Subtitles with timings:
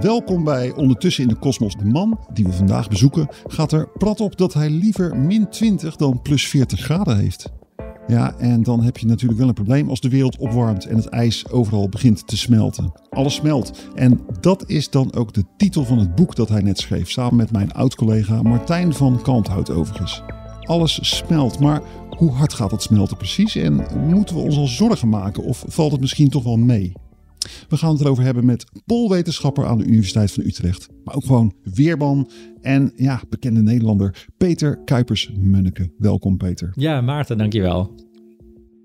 [0.00, 1.74] Welkom bij Ondertussen in de Kosmos.
[1.74, 5.96] De man die we vandaag bezoeken gaat er prat op dat hij liever min 20
[5.96, 7.52] dan plus 40 graden heeft.
[8.06, 11.06] Ja, en dan heb je natuurlijk wel een probleem als de wereld opwarmt en het
[11.06, 12.92] ijs overal begint te smelten.
[13.10, 13.88] Alles smelt.
[13.94, 17.36] En dat is dan ook de titel van het boek dat hij net schreef, samen
[17.36, 20.22] met mijn oud-collega Martijn van Kalmthout overigens.
[20.60, 21.82] Alles smelt, maar
[22.16, 23.56] hoe hard gaat dat smelten precies?
[23.56, 26.92] En moeten we ons al zorgen maken of valt het misschien toch wel mee?
[27.68, 30.88] We gaan het erover hebben met polwetenschapper aan de Universiteit van Utrecht.
[31.04, 32.30] Maar ook gewoon weerman
[32.60, 35.90] en ja, bekende Nederlander Peter Kuipers-Munneke.
[35.98, 36.72] Welkom Peter.
[36.74, 38.06] Ja, Maarten, dankjewel.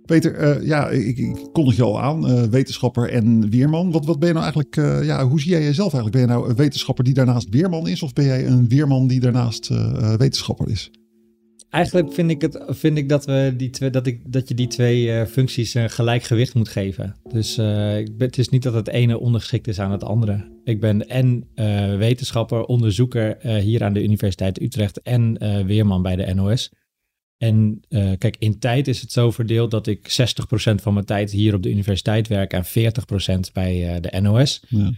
[0.06, 3.92] Peter, uh, ja, ik, ik kondig je al aan, uh, wetenschapper en weerman.
[3.92, 6.12] Wat, wat ben je nou eigenlijk, uh, ja, hoe zie jij jezelf eigenlijk?
[6.12, 8.04] Ben je nou een wetenschapper die daarnaast weerman is?
[8.04, 9.72] Of ben jij een weerman die daarnaast
[10.18, 10.92] wetenschapper is?
[11.74, 14.68] Eigenlijk vind ik, het, vind ik dat, we die twee, dat, ik, dat je die
[14.68, 17.16] twee uh, functies een gelijk gewicht moet geven.
[17.30, 20.52] Dus uh, het is niet dat het ene ondergeschikt is aan het andere.
[20.64, 21.48] Ik ben en
[21.98, 26.72] wetenschapper, onderzoeker hier aan de Universiteit Utrecht en weerman bij de NOS.
[27.38, 27.80] En
[28.18, 30.28] kijk, in tijd is het zo verdeeld dat ik
[30.72, 32.70] 60% van mijn tijd hier op de universiteit werk en 40%
[33.54, 34.64] bij de NOS.
[34.68, 34.92] Ja.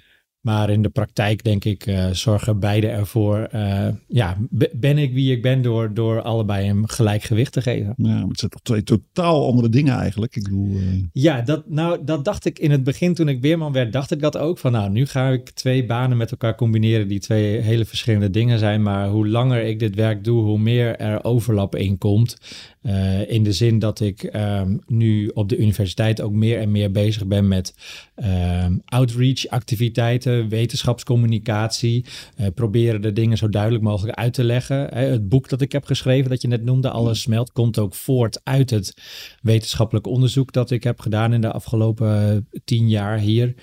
[0.46, 3.48] Maar in de praktijk, denk ik, uh, zorgen beide ervoor.
[3.56, 4.38] Uh, ja,
[4.74, 7.94] ben ik wie ik ben door, door allebei een gelijk gewicht te geven.
[7.98, 10.36] Ja, het zijn toch twee totaal andere dingen eigenlijk.
[10.36, 11.04] Ik bedoel, uh...
[11.12, 14.20] Ja, dat, nou, dat dacht ik in het begin toen ik weerman werd, dacht ik
[14.20, 14.58] dat ook.
[14.58, 18.60] Van nou, nu ga ik twee banen met elkaar combineren die twee hele verschillende dingen
[18.60, 18.82] zijn.
[18.82, 22.38] Maar hoe langer ik dit werk doe, hoe meer er overlap in komt.
[22.86, 26.92] Uh, in de zin dat ik um, nu op de universiteit ook meer en meer
[26.92, 27.76] bezig ben met
[28.16, 32.06] um, outreach activiteiten, wetenschapscommunicatie.
[32.38, 34.98] Uh, proberen de dingen zo duidelijk mogelijk uit te leggen.
[34.98, 37.96] Uh, het boek dat ik heb geschreven, dat je net noemde, Alles smelt, komt ook
[37.96, 38.94] voort uit het
[39.42, 43.56] wetenschappelijk onderzoek dat ik heb gedaan in de afgelopen tien jaar hier,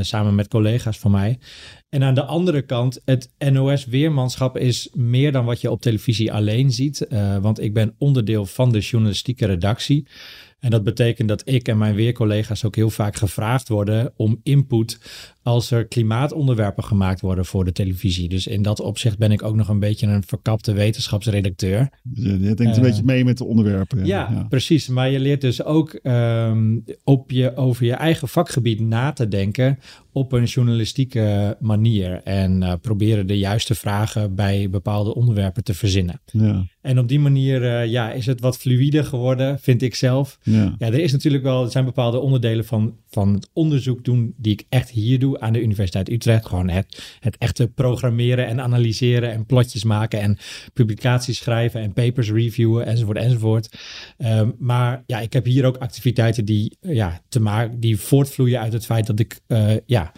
[0.00, 1.38] samen met collega's van mij.
[1.88, 6.70] En aan de andere kant, het NOS-weermanschap is meer dan wat je op televisie alleen
[6.70, 7.06] ziet.
[7.08, 10.06] Uh, want ik ben onderdeel van de journalistieke redactie.
[10.58, 15.00] En dat betekent dat ik en mijn weercollega's ook heel vaak gevraagd worden om input
[15.48, 18.28] als er klimaatonderwerpen gemaakt worden voor de televisie.
[18.28, 21.88] Dus in dat opzicht ben ik ook nog een beetje een verkapte wetenschapsredacteur.
[22.14, 24.06] Je, denkt een uh, beetje mee met de onderwerpen.
[24.06, 24.88] Ja, ja, precies.
[24.88, 29.78] Maar je leert dus ook um, op je, over je eigen vakgebied na te denken
[30.12, 32.20] op een journalistieke manier.
[32.24, 36.20] En uh, proberen de juiste vragen bij bepaalde onderwerpen te verzinnen.
[36.24, 36.66] Ja.
[36.80, 40.38] En op die manier uh, ja, is het wat fluïder geworden, vind ik zelf.
[40.42, 40.74] Ja.
[40.78, 44.52] ja, er is natuurlijk wel, er zijn bepaalde onderdelen van, van het onderzoek doen die
[44.52, 46.46] ik echt hier doe aan de Universiteit Utrecht.
[46.46, 50.38] Gewoon het, het echte programmeren en analyseren en plotjes maken en
[50.72, 53.78] publicaties schrijven en papers reviewen enzovoort enzovoort.
[54.18, 58.72] Um, maar ja, ik heb hier ook activiteiten die, ja, te maken, die voortvloeien uit
[58.72, 60.12] het feit dat ik uh, ja,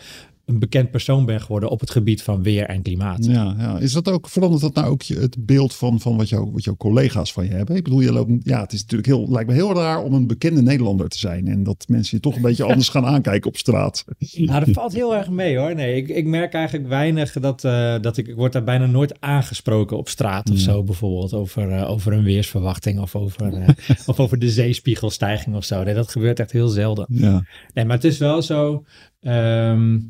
[0.51, 3.25] een bekend persoon ben geworden op het gebied van weer en klimaat.
[3.25, 3.79] Ja, ja.
[3.79, 6.77] is dat ook, verandert dat nou ook het beeld van, van wat, jou, wat jouw
[6.77, 7.77] collega's van je hebben?
[7.77, 10.27] Ik bedoel, je loopt, ja, het is natuurlijk heel, lijkt me heel raar om een
[10.27, 13.57] bekende Nederlander te zijn en dat mensen je toch een beetje anders gaan aankijken op
[13.57, 14.05] straat.
[14.51, 15.75] Nou, dat valt heel erg mee hoor.
[15.75, 19.21] Nee, ik, ik merk eigenlijk weinig dat, uh, dat ik, ik word daar bijna nooit
[19.21, 20.63] aangesproken op straat of ja.
[20.63, 23.69] zo bijvoorbeeld over, uh, over een weersverwachting of over, uh,
[24.07, 25.83] of over de zeespiegelstijging of zo.
[25.83, 27.07] Nee, dat gebeurt echt heel zelden.
[27.09, 27.45] Ja.
[27.75, 28.85] Nee, maar het is wel zo.
[29.23, 30.09] Um,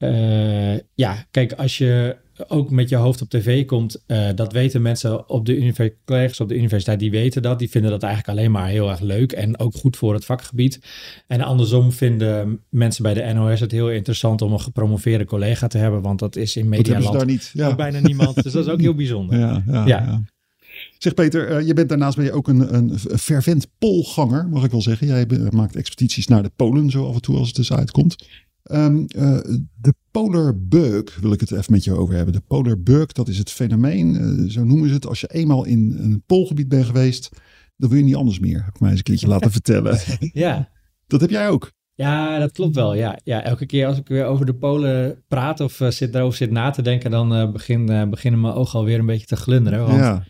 [0.00, 2.16] uh, ja, kijk, als je
[2.48, 6.48] ook met je hoofd op tv komt, uh, dat weten mensen op de collega's op
[6.48, 7.58] de universiteit, die weten dat.
[7.58, 10.80] Die vinden dat eigenlijk alleen maar heel erg leuk en ook goed voor het vakgebied.
[11.26, 15.78] En andersom vinden mensen bij de NOS het heel interessant om een gepromoveerde collega te
[15.78, 17.50] hebben, want dat is in Medialand daar niet.
[17.52, 17.74] Ja.
[17.74, 18.42] bijna niemand.
[18.42, 19.38] Dus dat is ook heel bijzonder.
[19.40, 20.02] Ja, ja, ja.
[20.02, 20.22] ja.
[20.98, 24.70] Zeg Peter, uh, je bent daarnaast ben je ook een, een fervent polganger, mag ik
[24.70, 25.06] wel zeggen.
[25.06, 28.16] Jij maakt expedities naar de Polen zo af en toe als het dus uitkomt.
[28.64, 29.38] Um, uh,
[29.76, 32.34] de polar bug wil ik het even met je over hebben.
[32.34, 35.06] De polar bug, dat is het fenomeen, uh, zo noemen ze het.
[35.06, 37.28] Als je eenmaal in een poolgebied bent geweest,
[37.76, 38.64] dan wil je niet anders meer.
[38.64, 39.98] Heb ik mij eens een keertje laten vertellen.
[40.32, 40.68] ja.
[41.06, 41.72] Dat heb jij ook.
[41.94, 42.94] Ja, dat klopt wel.
[42.94, 46.36] Ja, ja, elke keer als ik weer over de Polen praat of uh, zit, daarover
[46.36, 49.86] zit na te denken, dan begin, beginnen mijn ogen alweer een beetje te glunderen.
[49.86, 50.24] Want ja.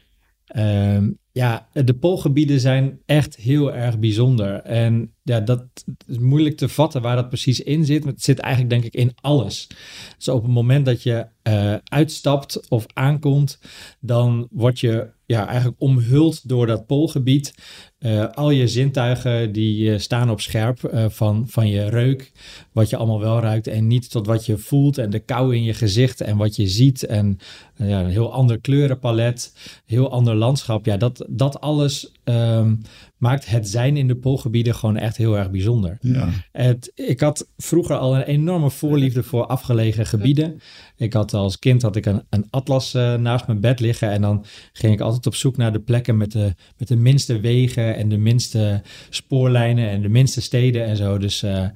[0.57, 4.55] Um, ja, de poolgebieden zijn echt heel erg bijzonder.
[4.55, 5.65] En ja, dat
[6.07, 8.05] is moeilijk te vatten waar dat precies in zit.
[8.05, 9.69] Maar het zit eigenlijk denk ik in alles.
[10.17, 13.59] Dus op het moment dat je uh, uitstapt of aankomt,
[14.01, 17.55] dan word je ja, eigenlijk omhuld door dat poolgebied.
[18.01, 22.33] Uh, al je zintuigen die uh, staan op scherp uh, van, van je reuk,
[22.73, 25.63] wat je allemaal wel ruikt en niet tot wat je voelt en de kou in
[25.63, 27.39] je gezicht en wat je ziet en
[27.77, 29.53] ja, een heel ander kleurenpalet,
[29.87, 30.85] heel ander landschap.
[30.85, 32.81] Ja, dat, dat alles um,
[33.21, 35.99] maakt het zijn in de poolgebieden gewoon echt heel erg bijzonder.
[36.01, 36.29] Ja.
[36.53, 40.61] Het, ik had vroeger al een enorme voorliefde voor afgelegen gebieden.
[40.97, 44.21] Ik had als kind had ik een, een atlas uh, naast mijn bed liggen en
[44.21, 47.97] dan ging ik altijd op zoek naar de plekken met de, met de minste wegen
[47.97, 51.19] en de minste spoorlijnen en de minste steden en zo.
[51.19, 51.67] Dus uh,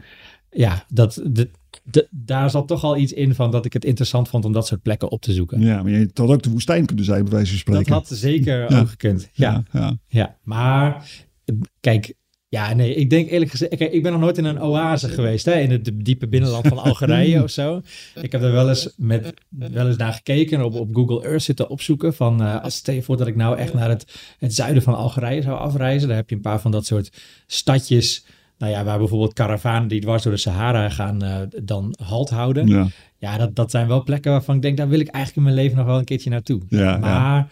[0.50, 1.50] ja, dat, de,
[1.82, 4.67] de, daar zat toch al iets in van dat ik het interessant vond om dat
[4.67, 5.61] soort plekken op te zoeken.
[5.61, 7.93] Ja, maar je had ook de woestijn kunnen zijn, bij wijze van spreken.
[7.93, 8.81] Dat had zeker ja.
[8.81, 9.29] ook gekund.
[9.32, 9.64] Ja.
[9.73, 9.96] Ja, ja.
[10.08, 11.06] ja, maar
[11.81, 12.14] kijk,
[12.49, 15.44] ja, nee, ik denk eerlijk gezegd, kijk, ik ben nog nooit in een oase geweest,
[15.44, 17.81] hè, in het diepe binnenland van Algerije of zo.
[18.20, 21.69] Ik heb er wel eens, met, wel eens naar gekeken, op, op Google Earth zitten
[21.69, 24.82] opzoeken van, uh, als stel je voor dat ik nou echt naar het, het zuiden
[24.82, 27.11] van Algerije zou afreizen, daar heb je een paar van dat soort
[27.46, 28.26] stadjes,
[28.58, 32.67] nou ja, waar bijvoorbeeld karavanen die dwars door de Sahara gaan, uh, dan halt houden.
[32.67, 32.87] Ja,
[33.19, 35.64] Ja, dat, dat zijn wel plekken waarvan ik denk, daar wil ik eigenlijk in mijn
[35.64, 36.61] leven nog wel een keertje naartoe.
[36.69, 37.49] Ja, maar het-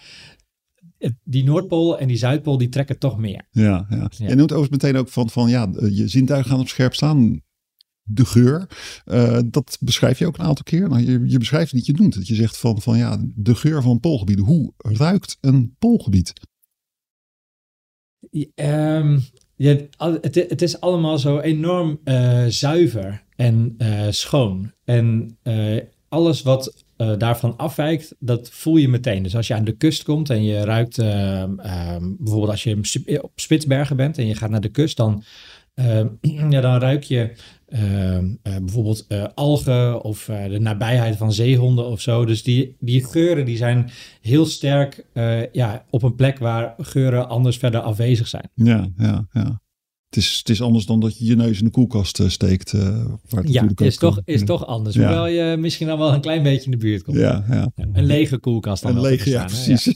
[1.25, 3.43] die Noordpool en die Zuidpool, die trekken toch meer.
[3.51, 4.11] ja, ja.
[4.11, 4.29] Ja.
[4.29, 7.41] Je noemt overigens meteen ook van, van ja, je zintuigen gaan op scherp staan.
[8.05, 8.69] De geur,
[9.05, 10.89] eh, dat beschrijf je ook een aantal keer.
[10.89, 12.27] Nou, je, je beschrijft niet, je noemt het.
[12.27, 14.45] Je zegt van, van ja, de geur van poolgebieden.
[14.45, 16.33] Hoe ruikt een poolgebied?
[18.55, 19.19] Ehm,
[19.57, 24.73] ja, het, het is allemaal zo enorm eh, zuiver en eh, schoon.
[24.85, 25.77] En eh,
[26.09, 29.23] alles wat eh, daarvan afwijkt, dat voel je meteen.
[29.23, 33.23] Dus als je aan de kust komt en je ruikt, ehm, ehm, bijvoorbeeld als je
[33.23, 35.23] op Spitsbergen bent en je gaat naar de kust, dan,
[36.51, 37.33] ja, dan ruik je
[37.73, 42.25] eh, bijvoorbeeld eh, algen of eh, de nabijheid van zeehonden of zo.
[42.25, 43.91] Dus die, die geuren die zijn
[44.21, 48.51] heel sterk eh, ja, op een plek waar geuren anders verder afwezig zijn.
[48.55, 49.61] Ja, ja, ja.
[50.15, 52.73] Het is, het is anders dan dat je je neus in de koelkast eh, steekt.
[52.73, 52.81] eh,
[53.29, 54.47] waar het Ja, natuurlijk is, toch, eh, is ja.
[54.47, 54.95] toch anders.
[54.95, 55.01] Ja.
[55.07, 57.17] Hoewel je misschien dan wel een klein beetje in de buurt komt.
[57.17, 57.73] Ja, ja.
[57.75, 59.93] Ja, Een lege koelkast dan Een lege, ja, precies.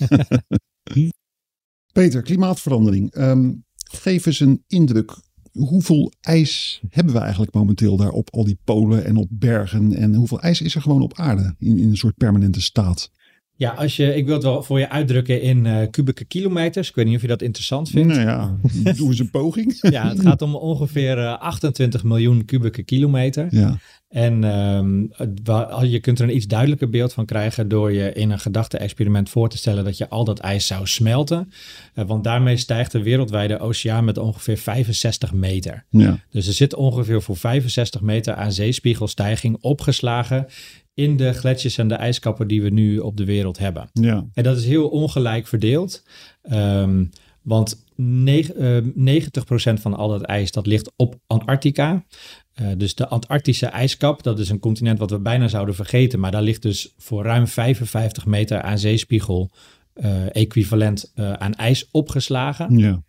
[1.92, 3.10] Peter, klimaatverandering.
[3.12, 5.16] Ehm, geef eens een indruk.
[5.52, 9.94] Hoeveel ijs hebben we eigenlijk momenteel daar op al die polen en op bergen?
[9.94, 13.10] En hoeveel ijs is er gewoon op aarde in, in een soort permanente staat?
[13.58, 16.88] Ja, als je, ik wil het wel voor je uitdrukken in eh, kubieke kilometers.
[16.88, 18.14] Ik weet niet of je dat interessant vindt.
[18.14, 18.56] Nou ja,
[18.96, 19.78] doe eens een poging.
[19.80, 23.46] Ja, het gaat om ongeveer eh, 28 miljoen kubieke kilometer.
[23.50, 28.12] Ja, En ehm, het je kunt er een iets duidelijker beeld van krijgen door je
[28.12, 31.52] in een gedachte-experiment voor te stellen dat je al dat ijs zou smelten.
[31.94, 35.84] Eh, want daarmee stijgt de wereldwijde oceaan met ongeveer 65 meter.
[35.90, 40.46] ja, Dus er zit ongeveer voor 65 meter aan zeespiegelstijging opgeslagen
[40.96, 43.88] in de gletsjers en de ijskappen die we nu op de wereld hebben.
[43.92, 46.02] ja, En dat is heel ongelijk verdeeld.
[46.42, 47.04] Ehm,
[47.42, 52.04] want neg- eh, 90% van al dat ijs dat ligt op Antarctica.
[52.52, 56.20] Eh, dus de Antarctische ijskap, dat is een continent wat we bijna zouden vergeten.
[56.20, 59.50] Maar daar ligt dus voor ruim 55 meter aan zeespiegel
[59.92, 62.78] eh, equivalent aan ijs opgeslagen.
[62.78, 63.04] ja.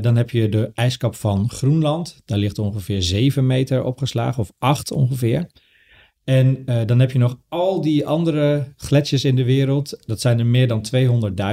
[0.00, 2.22] Dan heb je de ijskap van Groenland.
[2.24, 5.50] Daar ligt ongeveer 7 meter opgeslagen, of 8 ongeveer.
[6.24, 9.98] En eh, dan heb je nog al die andere gletsjers in de wereld.
[10.06, 10.86] Dat zijn er meer dan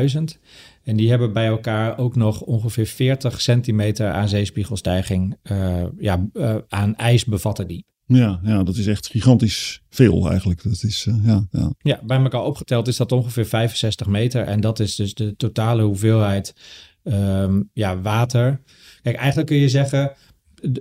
[0.07, 0.39] 200.000.
[0.83, 5.35] En die hebben bij elkaar ook nog ongeveer 40 centimeter aan zeespiegelstijging.
[5.41, 7.85] eh, ja, eh, aan ijs bevatten die.
[8.05, 10.63] Ja, ja, dat is echt gigantisch veel eigenlijk.
[10.63, 11.71] Dat is, ja, ja.
[11.79, 14.43] Ja, bij elkaar opgeteld is dat ongeveer 65 meter.
[14.43, 16.55] En dat is dus de totale hoeveelheid
[17.03, 18.61] ehm, ja, water.
[19.01, 20.11] Kijk, eigenlijk kun je zeggen,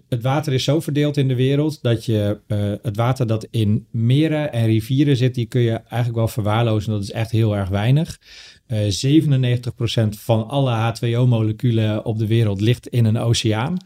[0.08, 3.86] het water is zo verdeeld in de wereld dat je eh, het water dat in
[3.90, 6.92] meren en rivieren zit, die kun je eigenlijk wel verwaarlozen.
[6.92, 8.18] Dat is echt heel erg weinig.
[8.66, 13.76] Eh 97% van alle H2O-moleculen op de wereld ligt in een oceaan.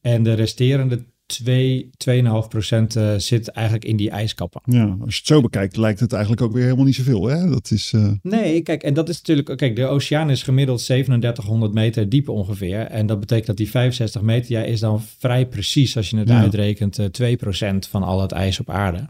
[0.00, 1.04] En de resterende
[1.38, 4.60] 2, 2,5% eh, zit eigenlijk in die ijskappen.
[4.64, 7.26] ja, als je het zo bekijkt lijkt het eigenlijk ook weer helemaal niet zoveel.
[7.26, 7.48] Hè?
[7.50, 9.56] Dat is, eh, Nee, kijk, en dat is natuurlijk.
[9.56, 12.78] Kijk, de oceaan is gemiddeld 3700 meter diep ongeveer.
[12.80, 16.28] En dat betekent dat die 65 meter ja, is dan vrij precies, als je het
[16.28, 16.40] Ja.
[16.40, 19.06] uitrekent, eh 2% van al het ijs op aarde.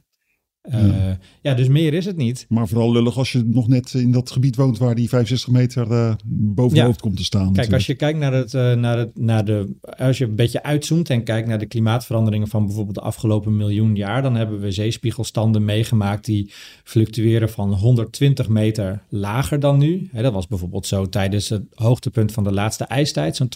[0.68, 1.18] Uh, ja.
[1.40, 1.54] ja.
[1.54, 2.46] dus meer is het niet.
[2.48, 5.90] Maar vooral lullig als je nog net in dat gebied woont waar die 65 meter
[5.90, 7.52] uh, boven je hoofd komt te staan.
[7.52, 7.76] Kijk, natuurlijk.
[7.76, 11.10] als je kijkt naar het, uh, naar het, naar de, als je een beetje uitzoomt
[11.10, 15.64] en kijkt naar de klimaatveranderingen van bijvoorbeeld de afgelopen miljoen jaar, dan hebben we zeespiegelstanden
[15.64, 16.52] meegemaakt die
[16.84, 20.08] fluctueren van 120 meter lager dan nu.
[20.12, 23.48] He, dat was bijvoorbeeld zo tijdens het hoogtepunt van de laatste ijstijd, zo'n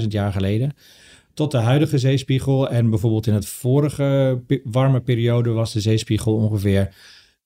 [0.00, 0.72] 12.000 jaar geleden
[1.34, 2.68] tot de huidige zeespiegel.
[2.68, 6.94] En bijvoorbeeld in het vorige warme periode was de zeespiegel ongeveer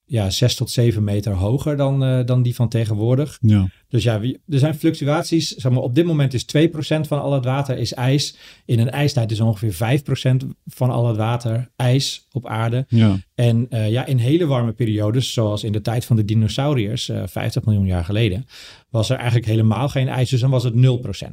[0.05, 3.38] ja, 6 tot 7 meter hoger dan, uh, dan die van tegenwoordig.
[3.40, 3.69] Ja.
[3.97, 5.49] Dus ja, er zijn fluctuaties.
[5.55, 6.69] Zeg maar, op dit moment is 2%
[7.09, 8.37] van al het water is ijs.
[8.65, 12.85] In een ijstijd is ongeveer 5% van al het water ijs op aarde.
[12.88, 13.17] Ja.
[13.35, 17.23] En uh, ja, in hele warme periodes, zoals in de tijd van de dinosauriërs, uh,
[17.26, 18.47] 50 miljoen jaar geleden,
[18.91, 20.31] was er eigenlijk helemaal geen ijs.
[20.31, 20.79] Dus dan was het 0%.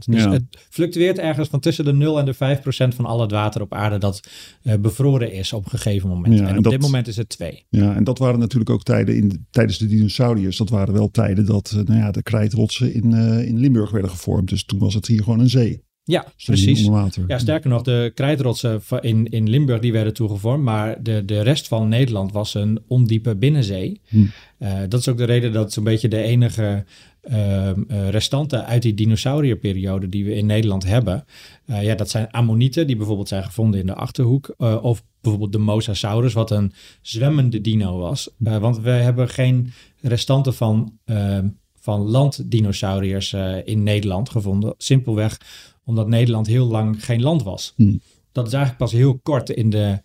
[0.05, 0.31] Dus Ja.
[0.31, 3.73] het fluctueert ergens van tussen de 0 en de 5% van al het water op
[3.73, 4.27] aarde dat
[4.63, 6.33] uh, bevroren is op een gegeven moment.
[6.33, 7.65] Ja, en en op dat- dit moment is het 2.
[7.69, 10.57] Ja, en dat waren natuurlijk ook tijden in, tijdens de dinosauriërs.
[10.57, 14.09] Dat waren wel tijden dat eh, nou ja, de krijtrotsen in, eh, in Limburg werden
[14.09, 14.49] gevormd.
[14.49, 15.83] Dus toen was het hier gewoon een zee.
[16.05, 16.89] Ja, Stond precies.
[17.27, 21.67] Ja, sterker nog, de krijtrotsen in, in Limburg die werden toegevormd, maar de, de rest
[21.67, 24.01] van Nederland was een ondiepe binnenzee.
[24.07, 24.25] Hm.
[24.57, 26.85] Eh, dat is ook de reden dat zo'n beetje de enige
[27.21, 31.25] ehm, eh, restanten uit die dinosaurierperiode die we in Nederland hebben,
[31.65, 36.33] ja, dat zijn ammonieten die bijvoorbeeld zijn gevonden in de Achterhoek, of bijvoorbeeld de Mosasaurus,
[36.33, 38.29] wat een zwemmende dino was.
[38.37, 41.47] Want we hebben geen restanten van, ehm,
[41.83, 45.39] van landdinosauriërs eh, in Nederland gevonden, simpelweg
[45.85, 47.73] omdat Nederland heel lang geen land was.
[47.75, 47.97] Hm.
[48.31, 50.01] Dat is eigenlijk pas heel kort in de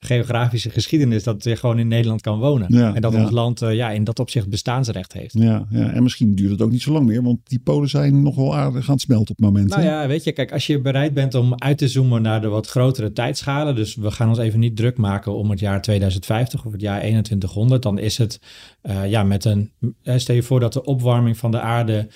[0.00, 2.66] geografische geschiedenis dat je gewoon in Nederland kan wonen.
[2.70, 3.20] Ja, en dat ja.
[3.20, 5.34] ons land eh, ja, in dat opzicht bestaansrecht heeft.
[5.38, 8.22] Ja, ja, en misschien duurt het ook niet zo lang meer, want die polen zijn
[8.22, 9.68] nog wel aardig aan het smelten op het moment.
[9.68, 12.48] Nou ja, weet je, kijk, als je bereid bent om uit te zoomen naar de
[12.48, 16.64] wat grotere tijdschalen, dus we gaan ons even niet druk maken om het jaar 2050
[16.64, 18.40] of het jaar 2100, dan is het
[18.80, 19.70] eh, ja, met een,
[20.02, 22.08] eh, stel je voor dat de opwarming van de aarde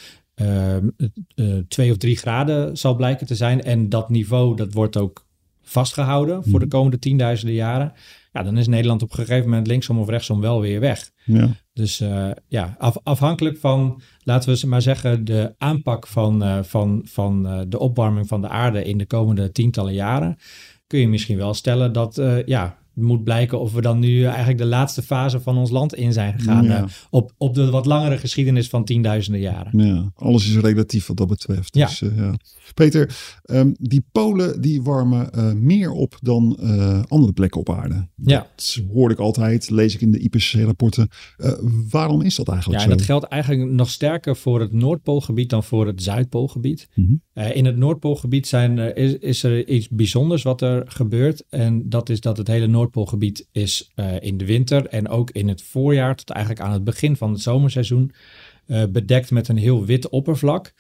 [1.69, 5.27] twee of drie graden zal blijken te zijn en dat niveau, dat wordt ook
[5.63, 7.93] vastgehouden voor de komende tienduizenden jaren.
[8.33, 11.11] Ja, dan is Nederland op een gegeven moment linksom of rechtsom wel weer weg.
[11.25, 11.49] Ja.
[11.73, 17.01] Dus eh, ja, af- afhankelijk van, laten we maar zeggen, de aanpak van, eh, van,
[17.05, 20.37] van eh, de opwarming van de aarde in de komende tientallen jaren,
[20.87, 24.65] kun je misschien wel stellen dat, ja, moet blijken of we dan nu eigenlijk de
[24.65, 26.65] laatste fase van ons land in zijn gegaan.
[26.65, 26.83] Ja.
[26.83, 29.87] eh, op, op de wat langere geschiedenis van tienduizenden jaren.
[29.87, 31.75] Ja, alles is relatief wat dat betreft.
[31.75, 31.87] Ja.
[31.87, 32.35] Dus, eh, ja.
[32.75, 36.57] Peter, ehm, die Polen die warmen eh, meer op dan
[37.09, 38.09] andere plekken op aarde.
[38.17, 38.47] Ja.
[38.57, 41.09] Dat hoor ik altijd, lees ik in de IPCC-rapporten.
[41.91, 42.97] Waarom is dat eigenlijk Ja, en zo?
[42.97, 46.89] dat geldt eigenlijk nog sterker voor het Noordpoolgebied dan voor het Zuidpoolgebied.
[46.95, 47.15] Mhm.
[47.53, 51.45] In het Noordpoolgebied zijn, is, is er iets bijzonders wat er gebeurt.
[51.49, 55.49] En dat is dat het hele Noordpoolgebied is eh, in de winter en ook in
[55.49, 58.13] het voorjaar, tot eigenlijk aan het begin van het zomerseizoen,
[58.67, 60.73] eh, bedekt met een heel wit oppervlak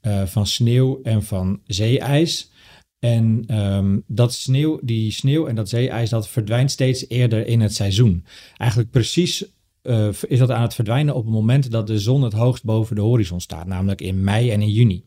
[0.00, 2.50] eh, van sneeuw en van zeeijs.
[2.98, 7.74] En ehm, dat sneeuw, die sneeuw en dat zeeijs, dat verdwijnt steeds eerder in het
[7.74, 8.24] seizoen.
[8.56, 9.44] Eigenlijk precies
[10.26, 13.02] is dat aan het verdwijnen op het moment dat de zon het hoogst boven de
[13.02, 15.04] horizon staat, namelijk in mei en in juni.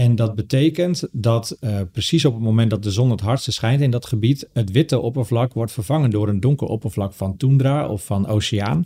[0.00, 3.80] En dat betekent dat eh, precies op het moment dat de zon het hardste schijnt
[3.80, 8.04] in dat gebied, het witte oppervlak wordt vervangen door een donker oppervlak van toendra of
[8.04, 8.84] van oceaan.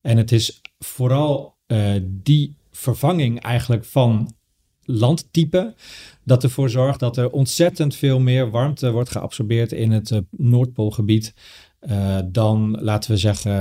[0.00, 4.34] En het is vooral eh, die vervanging eigenlijk van
[4.84, 5.74] landtype
[6.24, 11.34] dat ervoor zorgt dat er ontzettend veel meer warmte wordt geabsorbeerd in het eh, Noordpoolgebied
[11.86, 13.52] eh, dan, laten we zeggen,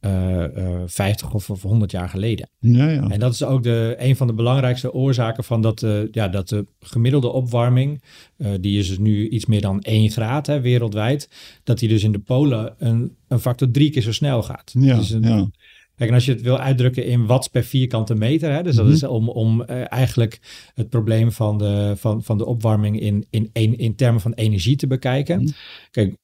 [0.00, 2.48] eh, eh, 50 of, of 100 jaar geleden.
[2.58, 3.08] Ja, ja.
[3.08, 6.48] En dat is ook de, een van de belangrijkste oorzaken van dat, eh, ja, dat
[6.48, 8.02] de gemiddelde opwarming,
[8.36, 11.28] eh, die is dus nu iets meer dan 1 graad hè, wereldwijd,
[11.64, 14.74] dat die dus in de polen een, een factor drie keer zo snel gaat.
[14.78, 15.48] Ja, Dus een- ja.
[15.94, 18.84] Kijk, en als je het wil uitdrukken in watts per vierkante meter, hè, dus dat
[18.84, 18.94] Mhm.
[18.94, 20.40] is om, om eh, eigenlijk
[20.74, 24.76] het probleem van de, van, van de opwarming in, in, in, in termen van energie
[24.76, 25.42] te bekijken.
[25.42, 25.50] Mhm.
[25.90, 26.16] Kijk,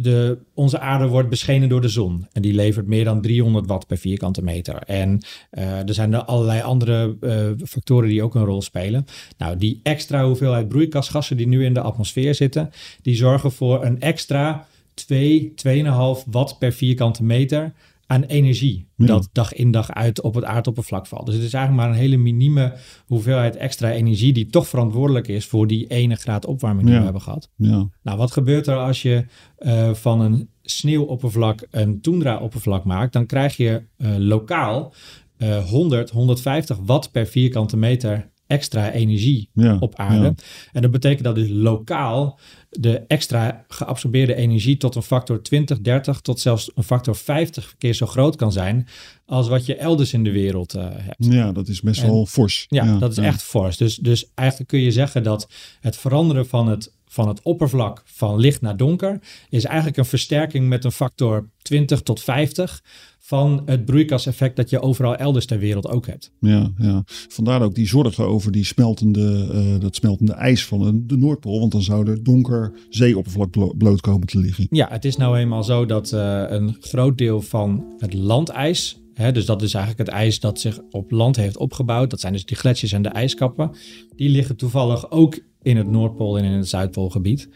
[0.00, 3.86] de, onze aarde wordt beschenen door de zon en die levert meer dan 300 watt
[3.86, 4.76] per vierkante meter.
[4.76, 9.06] En eh, er zijn er allerlei andere eh, factoren die ook een rol spelen.
[9.38, 12.70] Nou, die extra hoeveelheid broeikasgassen die nu in de atmosfeer zitten,
[13.02, 17.72] die zorgen voor een extra 2, 2,5 watt per vierkante meter
[18.10, 18.86] aan energie.
[18.96, 19.06] Ja.
[19.06, 21.26] Dat dag in dag uit op het aardoppervlak valt.
[21.26, 22.72] Dus het is eigenlijk maar een hele minieme
[23.06, 26.98] hoeveelheid extra energie die toch verantwoordelijk is voor die ene graad opwarming die Ja.
[26.98, 27.50] we hebben gehad.
[27.56, 27.88] ja.
[28.02, 29.24] Nou, wat gebeurt er als je
[29.56, 33.12] eh, van een sneeuwoppervlak een toendra-oppervlak maakt?
[33.12, 34.92] Dan krijg je eh, lokaal
[35.36, 40.22] eh 100, 150 watt per vierkante meter extra energie Ja, op aarde.
[40.24, 40.34] ja.
[40.72, 42.38] En dat betekent dat dus lokaal
[42.70, 47.94] de extra geabsorbeerde energie tot een factor 20, 30 tot zelfs een factor 50 keer
[47.94, 48.86] zo groot kan zijn
[49.26, 51.24] als wat je elders in de wereld eh, hebt.
[51.24, 52.66] Ja, dat is best En- wel fors.
[52.68, 53.22] Ja, dat is ja.
[53.22, 53.76] echt fors.
[53.76, 55.48] Dus, dus eigenlijk kun je zeggen dat
[55.80, 60.68] het veranderen van het, van het oppervlak van licht naar donker is eigenlijk een versterking
[60.68, 62.82] met een factor 20 tot 50
[63.30, 66.32] van het broeikaseffect dat je overal elders ter wereld ook hebt.
[66.40, 67.02] Ja, ja.
[67.06, 71.60] Vandaar ook die zorgen over die smeltende, eh, dat smeltende ijs van de, Noordpool.
[71.60, 74.66] Want dan zou er donker zeeoppervlak blo- bloot komen te liggen.
[74.70, 79.32] Ja, het is nou eenmaal zo dat eh, een groot deel van het landijs, hè,
[79.32, 82.44] dus dat is eigenlijk het ijs dat zich op land heeft opgebouwd, dat zijn dus
[82.44, 83.70] die gletsjers en de ijskappen,
[84.16, 87.48] die liggen toevallig ook in het Noordpool en in het Zuidpoolgebied.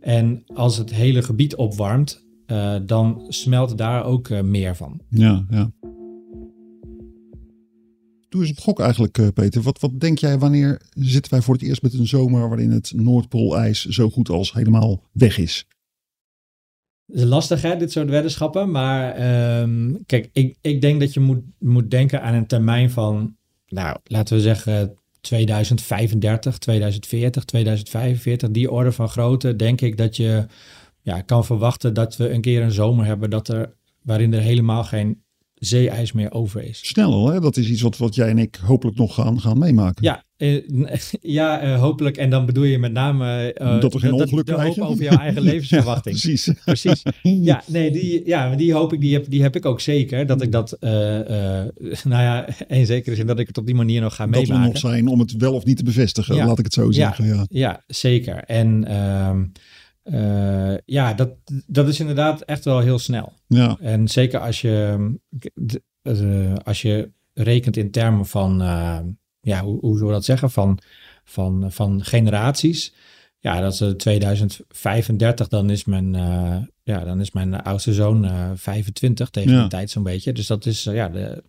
[0.00, 5.00] En als het hele gebied opwarmt, eh, dan smelt daar ook eh, meer van.
[5.08, 5.72] Ja, ja.
[8.28, 9.62] Doe eens een gok eigenlijk, eh, Peter.
[9.62, 12.92] Wat, wat denk jij, wanneer zitten wij voor het eerst met een zomer waarin het
[12.94, 15.66] Noordpoolijs zo goed als helemaal weg is?
[17.06, 21.20] Het is lastig hè, dit soort weddenschappen, maar ehm, kijk, ik, ik denk dat je
[21.20, 28.70] moet, moet denken aan een termijn van, nou, laten we zeggen 2035, 2040, 2045, die
[28.70, 30.46] orde van grootte, denk ik dat je
[31.02, 34.84] ja, kan verwachten dat we een keer een zomer hebben dat er, waarin er helemaal
[34.84, 35.22] geen
[35.54, 36.78] zeeijs meer over is.
[36.88, 37.40] Snel al, hè?
[37.40, 40.04] Dat is iets wat, wat jij en ik hopelijk nog gaan, gaan meemaken.
[40.04, 40.62] Ja, eh,
[41.38, 42.16] ja eh, hopelijk.
[42.16, 45.18] En dan bedoel je met name eh, Dat we geen ongeluk de hoop over jouw
[45.18, 46.16] eigen levensverwachting.
[46.16, 46.52] Ja, precies.
[46.64, 47.02] Precies.
[47.22, 50.26] Ja, nee, die, ja, die hoop ik, die heb, die heb ik ook zeker.
[50.26, 51.68] Dat ik dat, eh, eh,
[52.04, 54.40] nou ja, in zekere zin dat ik het op die manier nog ga Dat we
[54.40, 54.68] meemaken.
[54.72, 56.46] nog zijn om het wel of niet te bevestigen, Ja.
[56.46, 57.26] laat ik het zo zeggen.
[57.26, 57.46] Ja.
[57.48, 58.36] Ja, zeker.
[58.36, 59.44] En ehm,
[60.02, 61.30] eh, ja, dat,
[61.66, 63.32] dat is inderdaad echt wel heel snel.
[63.46, 63.76] Ja.
[63.80, 65.10] En zeker als je,
[65.66, 68.98] d- eh, als je rekent in termen van, eh,
[69.40, 70.78] ja, hoe, hoe zullen we dat zeggen, van,
[71.24, 72.94] van, van generaties.
[73.38, 78.24] Ja, dat is eh, 2035, dan is mijn, eh, ja, dan is mijn oudste zoon
[78.24, 79.60] eh 25 tegen Ja.
[79.60, 80.32] die tijd zo'n beetje.
[80.32, 81.42] Dus dat is, eh, ja, de,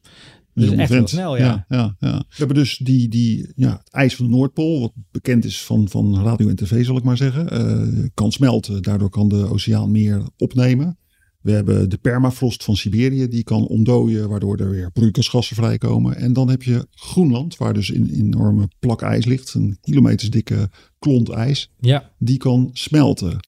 [0.54, 1.66] Dat dus is echt heel snel, ja.
[1.70, 5.46] Ja, ja, We hebben dus die, die, ja, het ijs van de Noordpool, wat bekend
[5.46, 8.82] is van, van radio en tv, zal ik maar zeggen, eh, kan smelten.
[8.82, 10.98] Daardoor kan de oceaan meer opnemen.
[11.42, 16.16] We hebben de permafrost van Siberië, die kan ontdooien, waardoor er weer broeikasgassen vrijkomen.
[16.16, 20.70] En dan heb je Groenland, waar dus een enorme plak ijs ligt, een kilometers dikke
[21.00, 23.40] klont ijs, Ja, die kan smelten.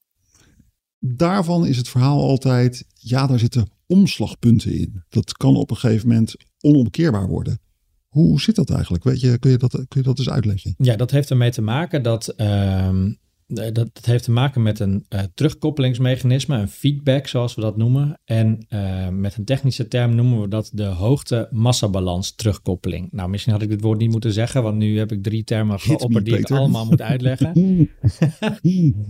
[0.99, 5.03] Daarvan is het verhaal altijd, ja, daar zitten omslagpunten in.
[5.09, 7.59] Dat kan op een gegeven moment onomkeerbaar worden.
[8.07, 9.03] Hoe zit dat eigenlijk?
[9.03, 10.73] Weet je, kun, je dat, kun je dat eens uitleggen?
[10.77, 12.27] Ja, dat heeft ermee te maken dat.
[12.27, 13.11] ehm, eh,
[13.47, 18.19] dat, dat heeft te maken met een eh, terugkoppelingsmechanisme, een feedback zoals we dat noemen.
[18.25, 23.07] En eh, met een technische term noemen we dat de hoogte-massabalans terugkoppeling.
[23.11, 25.79] Nou, misschien had ik dit woord niet moeten zeggen, want nu heb ik drie termen
[25.79, 27.53] geopperd die ik allemaal moet uitleggen.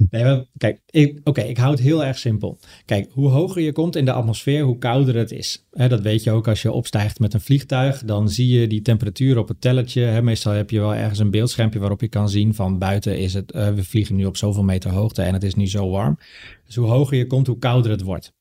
[0.09, 0.81] Nee, maar kijk,
[1.23, 2.59] oké, ik hou het heel erg simpel.
[2.85, 5.67] Kijk, hoe hoger je komt in de atmosfeer, hoe kouder het is.
[5.71, 8.03] Hè, dat weet je ook als je opstijgt met een vliegtuig.
[8.03, 10.01] Dan zie je die temperatuur op het tellertje.
[10.01, 13.33] Hè, meestal heb je wel ergens een beeldschermpje waarop je kan zien van buiten is
[13.33, 16.17] het, eh, we vliegen nu op zoveel meter hoogte en het is nu zo warm.
[16.65, 18.33] Dus hoe hoger je komt, hoe kouder het wordt.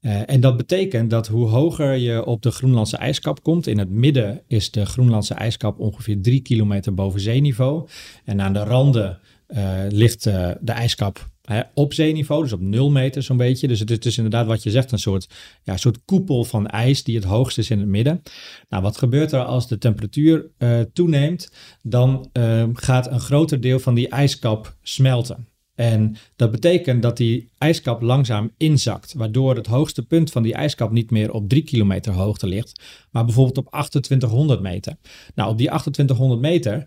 [0.00, 3.90] Eh, en dat betekent dat hoe hoger je op de Groenlandse ijskap komt, in het
[3.90, 7.88] midden is de Groenlandse ijskap ongeveer drie kilometer boven zeeniveau.
[8.24, 12.90] En aan de randen eh, ligt eh, de ijskap hè, op zeeniveau, dus op nul
[12.90, 13.68] meter zo'n beetje.
[13.68, 15.28] Dus het is inderdaad wat je zegt, een soort,
[15.62, 18.22] ja, soort koepel van ijs die het hoogst is in het midden.
[18.68, 21.52] Nou, wat gebeurt er als de temperatuur eh, toeneemt?
[21.82, 25.46] Dan eh, gaat een groter deel van die ijskap smelten.
[25.74, 30.90] En dat betekent dat die ijskap langzaam inzakt, waardoor het hoogste punt van die ijskap
[30.90, 34.96] niet meer op 3 kilometer hoogte ligt, maar bijvoorbeeld op 2800 meter.
[35.34, 36.86] Nou, op die 2800 meter,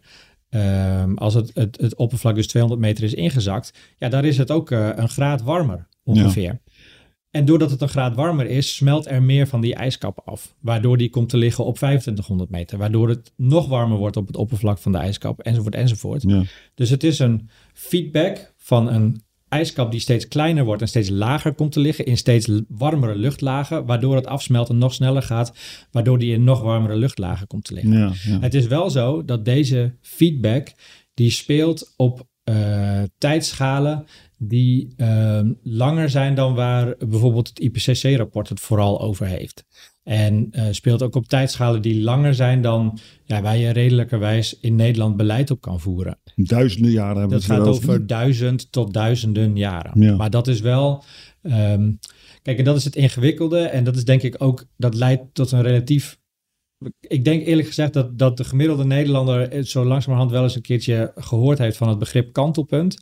[0.56, 4.52] ehm, als het, het, het oppervlak dus 200 meter is ingezakt, ja, daar is het
[4.52, 6.62] ook eh, een graad warmer ongeveer.
[7.32, 10.56] En doordat het een graad warmer is, smelt er meer van die ijskap af.
[10.60, 12.78] Waardoor die komt te liggen op 2500 meter.
[12.78, 16.24] Waardoor het nog warmer wordt op het oppervlak van de ijskap, enzovoort, enzovoort.
[16.28, 16.44] Ja.
[16.76, 19.24] Dus het is een feedback van een
[19.56, 23.86] ijskap die steeds kleiner wordt en steeds lager komt te liggen in steeds warmere luchtlagen,
[23.86, 25.54] waardoor het afsmelten nog sneller gaat,
[25.92, 27.92] waardoor die in nog warmere luchtlagen komt te liggen.
[27.92, 28.40] Ja, ja.
[28.40, 30.74] Het is wel zo dat deze feedback
[31.14, 34.06] die speelt op eh, tijdschalen
[34.38, 39.66] die ehm, langer zijn dan waar bijvoorbeeld het IPCC-rapport het vooral over heeft.
[40.06, 44.76] En eh, speelt ook op tijdschalen die langer zijn dan ja, waar je redelijkerwijs in
[44.76, 46.18] Nederland beleid op kan voeren.
[46.36, 50.02] Duizenden jaren hebben Dat we het gaat over duizend tot duizenden jaren.
[50.02, 50.16] Ja.
[50.16, 51.04] Maar dat is wel.
[51.42, 51.92] ehm,
[52.42, 53.60] kijk, en dat is het ingewikkelde.
[53.60, 54.66] En dat is denk ik ook.
[54.78, 56.18] Dat leidt tot een relatief
[57.00, 61.12] ik denk eerlijk gezegd dat, dat de gemiddelde Nederlander zo langzamerhand wel eens een keertje
[61.16, 62.98] gehoord heeft van het begrip kantelpunt.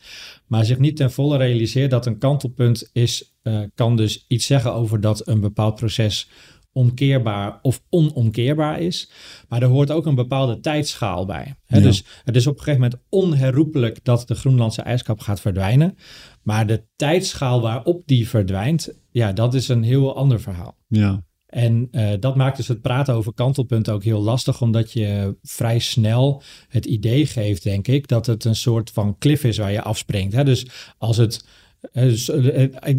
[0.48, 4.74] Maar zich niet ten volle realiseert dat een kantelpunt is, uh, kan dus iets zeggen
[4.74, 6.30] over dat een bepaald proces
[6.74, 9.12] omkeerbaar of onomkeerbaar is.
[9.48, 11.56] Maar er hoort ook een bepaalde tijdschaal bij.
[11.66, 11.82] Hè?
[11.82, 15.98] Dus het is op een gegeven moment onherroepelijk dat de Groenlandse ijskap gaat verdwijnen.
[16.42, 20.78] Maar de tijdschaal waarop die verdwijnt, ja, dat is een heel ander verhaal.
[20.88, 21.24] Ja.
[21.54, 25.80] En uh, dat maakt dus het praten over kantelpunten ook heel lastig, omdat je vrij
[25.80, 29.82] snel het idee geeft, denk ik, dat het een soort van cliff is waar je
[29.82, 30.34] afspringt.
[30.34, 30.44] Hè?
[30.44, 31.46] Dus als het
[31.92, 32.30] dus,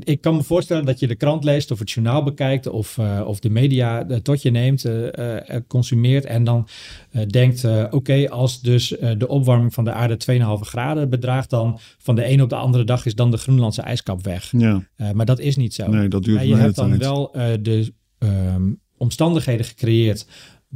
[0.05, 3.23] ik kan me voorstellen dat je de krant leest of het journaal bekijkt of, uh,
[3.27, 6.68] of de media tot je neemt, uh, consumeert en dan
[7.27, 12.31] denkt, oké, als dus de opwarming van de aarde 2,5 graden bedraagt, dan van de
[12.31, 14.53] een op de andere dag is dan de Groenlandse ijskap weg.
[14.57, 14.83] Ja.
[15.14, 15.87] maar dat is niet zo.
[15.87, 20.27] Nee, dat duurt maar je hebt dan wel de um, omstandigheden gecreëerd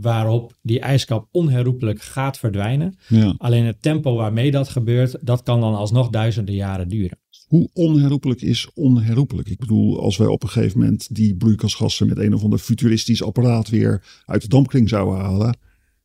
[0.00, 2.98] waarop die ijskap onherroepelijk gaat verdwijnen.
[3.08, 3.34] Ja.
[3.38, 7.18] Alleen het tempo waarmee dat gebeurt, dat kan dan alsnog duizenden jaren duren.
[7.48, 9.48] Hoe onherroepelijk is onherroepelijk?
[9.48, 13.22] Ik bedoel, als wij op een gegeven moment die broeikasgassen met een of ander futuristisch
[13.22, 15.56] apparaat weer uit de dampkring zouden halen.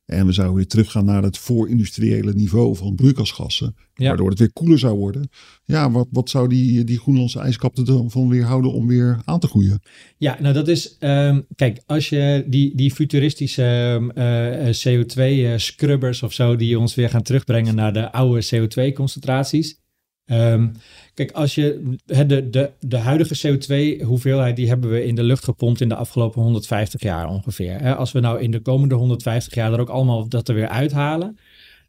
[0.06, 3.76] En we zouden weer teruggaan naar het voorindustriële niveau van broeikasgassen.
[3.94, 4.08] Ja.
[4.08, 5.28] Waardoor het weer koeler zou worden.
[5.64, 9.46] Ja, wat, wat zou die, die Groenlandse ijskap ervan weer houden om weer aan te
[9.46, 9.82] groeien?
[10.16, 10.96] Ja, nou dat is...
[11.00, 16.56] Um, kijk, als je die, die futuristische uh, CO2-scrubbers of zo...
[16.56, 19.82] die ons weer gaan terugbrengen naar de oude CO2-concentraties...
[20.26, 20.72] Um,
[21.14, 25.80] kijk, als je de, de, de huidige CO2-hoeveelheid, die hebben we in de lucht gepompt
[25.80, 27.94] in de afgelopen 150 jaar ongeveer.
[27.94, 31.38] Als we nou in de komende 150 jaar er ook allemaal dat er weer uithalen,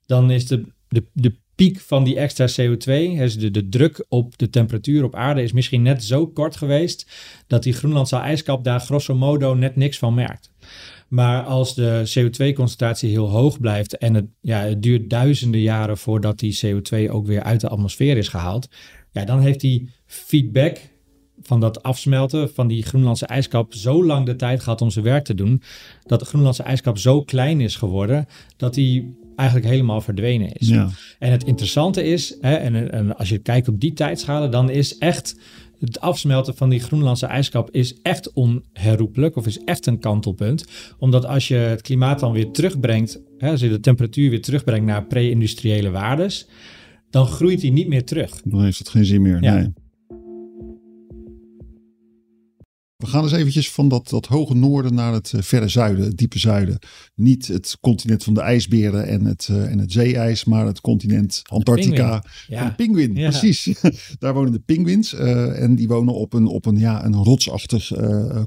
[0.05, 4.37] dan is de, de, de piek van die extra CO2, dus de, de druk op
[4.37, 7.07] de temperatuur op aarde, is misschien net zo kort geweest
[7.47, 10.51] dat die Groenlandse ijskap daar grosso modo net niks van merkt.
[11.07, 16.39] Maar als de CO2-concentratie heel hoog blijft en het, ja, het duurt duizenden jaren voordat
[16.39, 18.67] die CO2 ook weer uit de atmosfeer is gehaald,
[19.11, 20.77] ja, dan heeft die feedback
[21.41, 25.25] van dat afsmelten van die Groenlandse ijskap zo lang de tijd gehad om zijn werk
[25.25, 25.61] te doen,
[26.03, 28.25] dat de Groenlandse ijskap zo klein is geworden
[28.57, 30.67] dat die eigenlijk helemaal verdwenen is.
[30.67, 30.89] Ja.
[31.19, 34.97] En het interessante is, hè, en, en als je kijkt op die tijdschalen, dan is
[34.97, 35.39] echt
[35.85, 40.65] het afsmelten van die Groenlandse ijskap is echt onherroepelijk of is echt een kantelpunt.
[40.99, 44.85] Omdat als je het klimaat dan weer terugbrengt, hè, als je de temperatuur weer terugbrengt
[44.85, 46.47] naar pre-industriële waardes,
[47.09, 48.41] dan groeit die niet meer terug.
[48.43, 49.43] Dan heeft het geen zin meer.
[49.43, 49.55] Ja.
[49.55, 49.73] Nee.
[52.95, 56.17] We gaan eens eventjes van dat, dat hoge noorden naar het uh, verre zuiden, het
[56.17, 56.79] diepe zuiden.
[57.15, 61.41] Niet het continent van de ijsberen en het, uh, en het zeeijs, maar het continent
[61.43, 62.23] Antarctica.
[62.47, 62.65] Ja.
[62.65, 63.29] Een pinguïn, Ja.
[63.29, 63.79] precies.
[64.19, 67.91] Daar wonen de pinguïns uh, en die wonen op een, op een, ja, een rotsachtig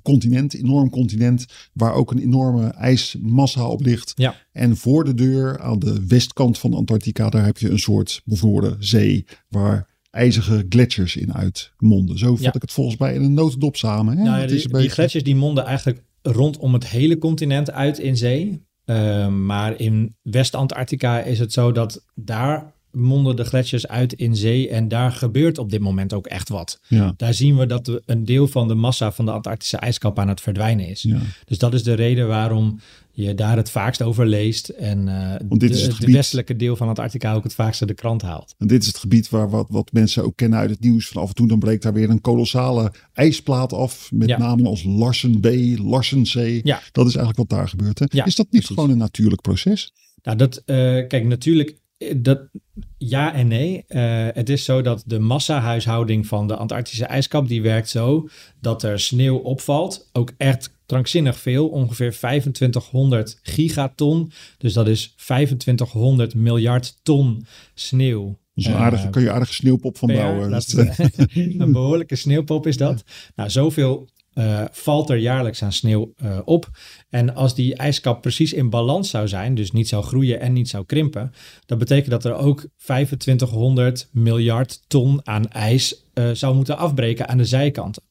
[0.02, 4.12] continent, enorm continent, waar ook een enorme ijsmassa op ligt.
[4.14, 4.34] Ja.
[4.52, 8.76] En voor de deur aan de westkant van Antarctica, daar heb je een soort bevroren
[8.78, 12.18] zee waar ijzige gletsjers in uitmonden.
[12.18, 12.52] Zo vat Ja.
[12.52, 14.16] ik het volgens mij in een notendop samen.
[14.16, 14.22] Hè?
[14.24, 17.70] Nou ja, die, is een die beetje- gletsjers die monden eigenlijk rondom het hele continent
[17.70, 18.66] uit in zee.
[18.86, 24.68] Uh, maar in West-Antarctica is het zo dat daar monden de gletsjers uit in zee.
[24.68, 26.80] En daar gebeurt op dit moment ook echt wat.
[26.88, 30.28] Ja, Daar zien we dat een deel van de massa van de Antarctische ijskap aan
[30.28, 31.02] het verdwijnen is.
[31.02, 31.18] ja.
[31.44, 32.80] Dus dat is de reden waarom
[33.24, 34.68] je daar het vaakst over leest.
[34.68, 37.94] En eh, dit de, is het de westelijke deel van Antarctica ook het vaakste de
[37.94, 38.54] krant haalt.
[38.58, 41.08] En dit is het gebied waar wat, wat mensen ook kennen uit het nieuws.
[41.08, 44.10] Van af en toe dan breekt daar weer een kolossale ijsplaat af.
[44.12, 44.38] Met Ja.
[44.38, 45.46] namen als Larsen B,
[45.78, 46.34] Larsen C.
[46.66, 46.80] Ja.
[46.92, 47.98] Dat is eigenlijk wat daar gebeurt.
[47.98, 48.04] Hè?
[48.08, 48.76] Ja, is dat niet precies.
[48.76, 49.92] gewoon een natuurlijk proces?
[50.22, 50.76] Nou, dat, eh,
[51.06, 52.40] kijk, natuurlijk, eh, dat,
[52.98, 53.84] ja en nee.
[54.32, 58.28] Het is zo dat de massahuishouding van de Antarctische ijskap, die werkt zo
[58.60, 60.08] dat er sneeuw opvalt.
[60.12, 64.32] Ook echt krankzinnig veel, ongeveer 2500 gigaton.
[64.58, 68.38] Dus dat is 2500 miljard ton sneeuw.
[68.54, 70.50] Dus een Eh, aardige, kun je aardige sneeuwpop van per bouwen.
[70.58, 70.72] Dat
[71.58, 73.04] een behoorlijke sneeuwpop is dat.
[73.34, 76.70] Nou, zoveel eh, valt er jaarlijks aan sneeuw eh, op.
[77.08, 80.68] En als die ijskap precies in balans zou zijn, dus niet zou groeien en niet
[80.68, 81.32] zou krimpen,
[81.66, 87.44] dat betekent dat er ook 2500 miljard ton aan ijs zou moeten afbreken aan de
[87.44, 88.02] zijkanten.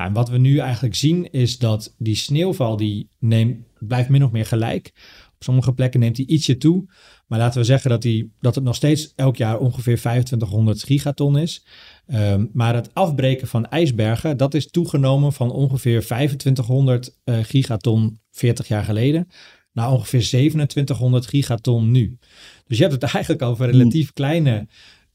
[0.00, 4.24] Nou, en wat we nu eigenlijk zien is dat die sneeuwval die neemt, blijft min
[4.24, 4.92] of meer gelijk.
[5.34, 6.84] Op sommige plekken neemt hij ietsje toe.
[7.26, 11.38] Maar laten we zeggen dat, die, dat het nog steeds elk jaar ongeveer 2500 gigaton
[11.38, 11.66] is.
[12.06, 18.68] Um, maar het afbreken van ijsbergen, dat is toegenomen van ongeveer 2500 uh, gigaton 40
[18.68, 19.28] jaar geleden
[19.72, 22.18] naar ongeveer 2700 gigaton nu.
[22.66, 24.66] Dus je hebt het eigenlijk over relatief kleine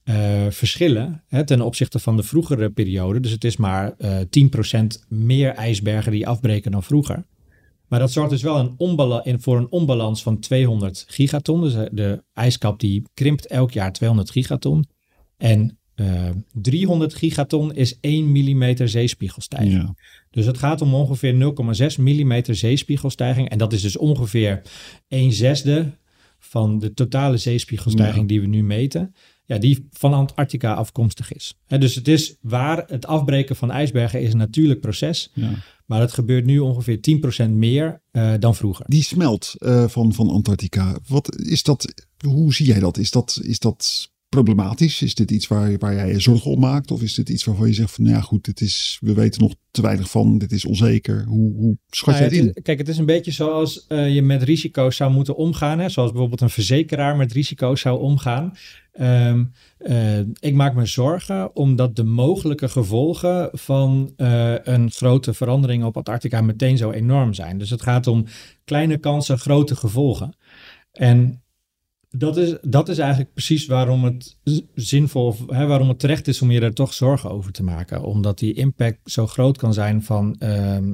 [0.09, 0.15] uh,
[0.49, 3.19] verschillen hè, ten opzichte van de vroegere periode.
[3.19, 7.25] Dus het is maar uh, 10% meer ijsbergen die afbreken dan vroeger.
[7.87, 11.61] Maar dat zorgt dus wel een onbala- in, voor een onbalans van 200 gigaton.
[11.61, 14.85] Dus eh, de ijskap die krimpt elk jaar 200 gigaton.
[15.37, 19.73] En eh 300 gigaton is 1 mm zeespiegelstijging.
[19.81, 19.95] Ja.
[20.31, 23.49] Dus het gaat om ongeveer 0,6 mm zeespiegelstijging.
[23.49, 24.61] En dat is dus ongeveer
[25.07, 25.97] 1 zesde
[26.39, 28.27] van de totale zeespiegelstijging Ja.
[28.27, 29.13] die we nu meten.
[29.45, 31.57] Ja, die van Antarctica afkomstig is.
[31.65, 35.31] Hè, dus het is waar het afbreken van ijsbergen is een natuurlijk proces.
[35.33, 35.51] Ja.
[35.85, 36.99] Maar het gebeurt nu ongeveer
[37.47, 38.85] 10% meer eh, dan vroeger.
[38.87, 40.97] Die smelt eh, van, van Antarctica.
[41.07, 41.93] Wat is dat?
[42.27, 42.97] Hoe zie jij dat?
[42.97, 45.01] Is dat, is dat problematisch?
[45.01, 46.91] Is dit iets waar, waar jij je zorgen om maakt?
[46.91, 49.41] Of is dit iets waarvan je zegt van nou ja goed, dit is, we weten
[49.41, 51.23] nog te weinig van, dit is onzeker.
[51.27, 52.53] Hoe, hoe schat Nou jij ja, het in?
[52.55, 55.79] is- kijk, het is een beetje zoals eh, je met risico's zou moeten omgaan.
[55.79, 55.89] Hè?
[55.89, 58.53] Zoals bijvoorbeeld een verzekeraar met risico's zou omgaan.
[58.91, 59.43] Ehm,
[59.77, 65.97] eh, ik maak me zorgen omdat de mogelijke gevolgen van eh, een grote verandering op
[65.97, 67.57] Antarctica meteen zo enorm zijn.
[67.57, 68.25] Dus het gaat om
[68.65, 70.35] kleine kansen, grote gevolgen.
[70.91, 71.43] En
[72.17, 74.37] dat is, dat is eigenlijk precies waarom het
[74.73, 78.03] zinvol, of, hè, waarom het terecht is om je er toch zorgen over te maken.
[78.03, 80.93] Omdat die impact zo groot kan zijn van, ehm,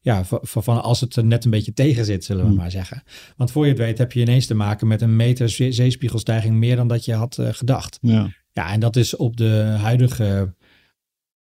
[0.00, 2.58] ja, van, als het er net een beetje tegen zit, zullen we Hmm.
[2.58, 3.02] maar zeggen.
[3.36, 6.54] Want voor je het weet heb je ineens te maken met een meter zee- zeespiegelstijging
[6.56, 7.98] meer dan dat je had eh, gedacht.
[8.00, 10.54] Ja, Ja, en dat is op de huidige.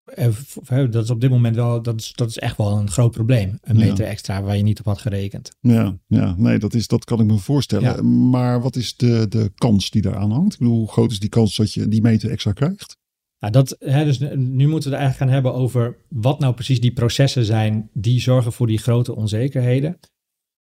[0.06, 3.12] Eh, Dat is op dit moment wel, dat is, dat is echt wel een groot
[3.12, 3.58] probleem.
[3.62, 3.86] Een Ja.
[3.86, 5.56] meter extra waar je niet op had gerekend.
[5.60, 6.36] ja, ja.
[6.38, 7.96] nee, dat, is, dat kan ik me voorstellen.
[7.96, 8.02] Ja.
[8.02, 10.54] Maar wat is de, de kans die daaraan hangt?
[10.54, 12.98] Ik bedoel, hoe groot is die kans dat je die meter extra krijgt?
[13.40, 16.82] Nou, dat, hè, dus nu moeten we het eigenlijk gaan hebben over wat nou precies
[16.82, 20.00] die processen zijn die zorgen voor die grote onzekerheden.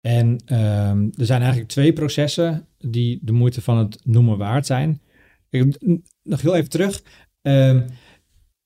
[0.00, 5.00] En ehm, er zijn eigenlijk twee processen die de moeite van het noemen waard zijn.
[5.50, 7.02] N- nog heel even terug.
[7.42, 7.86] Ehm,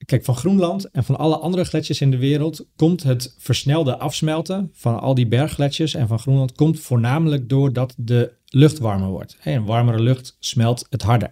[0.05, 4.71] kijk, van Groenland en van alle andere gletsjers in de wereld komt het versnelde afsmelten
[4.73, 9.37] van al die berggletsjers en van Groenland komt voornamelijk doordat de lucht warmer wordt.
[9.45, 11.31] Een warmere lucht smelt het harder.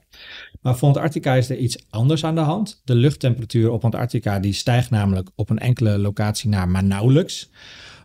[0.60, 2.80] Maar voor Antarctica is er iets anders aan de hand.
[2.84, 7.50] De luchttemperatuur op Antarctica die stijgt namelijk op een enkele locatie naar maar nauwelijks.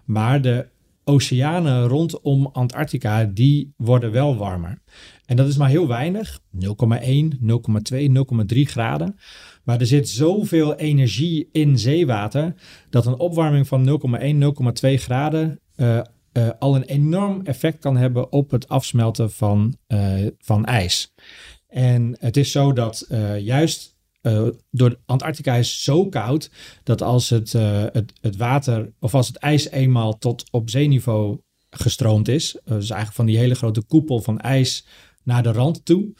[0.06, 0.68] Maar de
[1.04, 4.82] oceanen rondom Antarctica die worden wel warmer.
[5.26, 8.10] En dat is maar heel weinig, 0,1, 0,2,
[8.54, 9.18] 0,3 graden.
[9.64, 12.54] Maar er zit zoveel energie in zeewater
[12.90, 15.98] dat een opwarming van 0,1, 0,2 graden eh,
[16.32, 21.14] eh, al een enorm effect kan hebben op het afsmelten van, eh, van ijs.
[21.68, 23.08] En het is zo dat
[23.40, 24.00] juist
[24.72, 26.52] door Antarctica is zo koud
[26.84, 32.28] dat als het, het, het water of als het ijs eenmaal tot op zeeniveau gestroomd
[32.28, 34.86] is, dus eigenlijk van die hele grote koepel van ijs
[35.24, 36.14] naar de rand toe,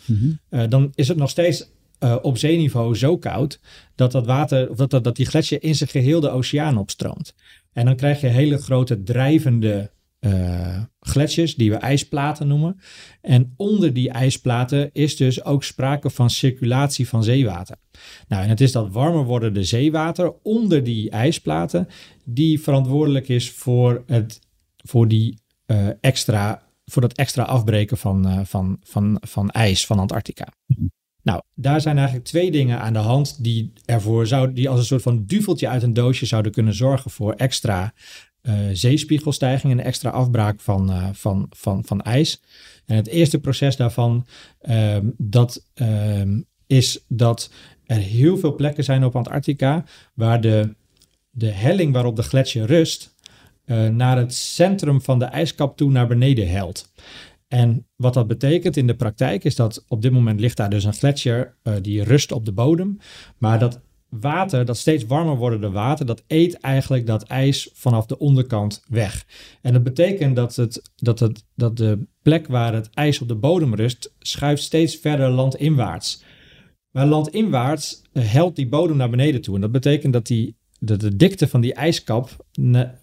[0.50, 1.70] eh, dan is het nog steeds
[2.02, 3.60] eh, op zeeniveau zo koud
[3.96, 7.36] dat dat water, of dat, dat, dat die gletsjer in zijn geheel de oceaan opstroomt.
[7.74, 12.80] En dan krijg je hele grote drijvende eh gletsjers, die we ijsplaten noemen.
[13.22, 17.76] En onder die ijsplaten is dus ook sprake van circulatie van zeewater.
[18.28, 21.88] Nou, en het is dat warmer wordende zeewater onder die ijsplaten,
[22.24, 24.40] die verantwoordelijk is voor, het,
[24.78, 30.00] voor, die, eh, extra, voor dat extra afbreken van, eh, van, van, van ijs van
[30.00, 30.48] Antarctica.
[31.24, 34.86] Nou, daar zijn eigenlijk twee dingen aan de hand die ervoor zouden, die als een
[34.86, 37.94] soort van duveltje uit een doosje zouden kunnen zorgen voor extra
[38.42, 42.42] eh, zeespiegelstijging en extra afbraak van, eh, van, van, van ijs.
[42.86, 44.26] En het eerste proces daarvan
[44.62, 47.52] ehm, dat, ehm, is dat
[47.86, 50.76] er heel veel plekken zijn op Antarctica waar de,
[51.30, 53.16] de helling waarop de gletsjer rust
[53.66, 56.92] eh, naar het centrum van de ijskap toe naar beneden helt.
[57.52, 60.84] En wat dat betekent in de praktijk is dat op dit moment ligt daar dus
[60.84, 62.98] een gletsjer eh, die rust op de bodem.
[63.38, 68.18] Maar dat water, dat steeds warmer wordende water, dat eet eigenlijk dat ijs vanaf de
[68.18, 69.26] onderkant weg.
[69.62, 73.36] En dat betekent dat, het, dat, het, dat de plek waar het ijs op de
[73.36, 76.24] bodem rust, schuift steeds verder landinwaarts.
[76.92, 79.56] Maar landinwaarts eh, helt die bodem naar beneden toe.
[79.56, 82.46] En dat betekent dat, die, dat de dikte van die ijskap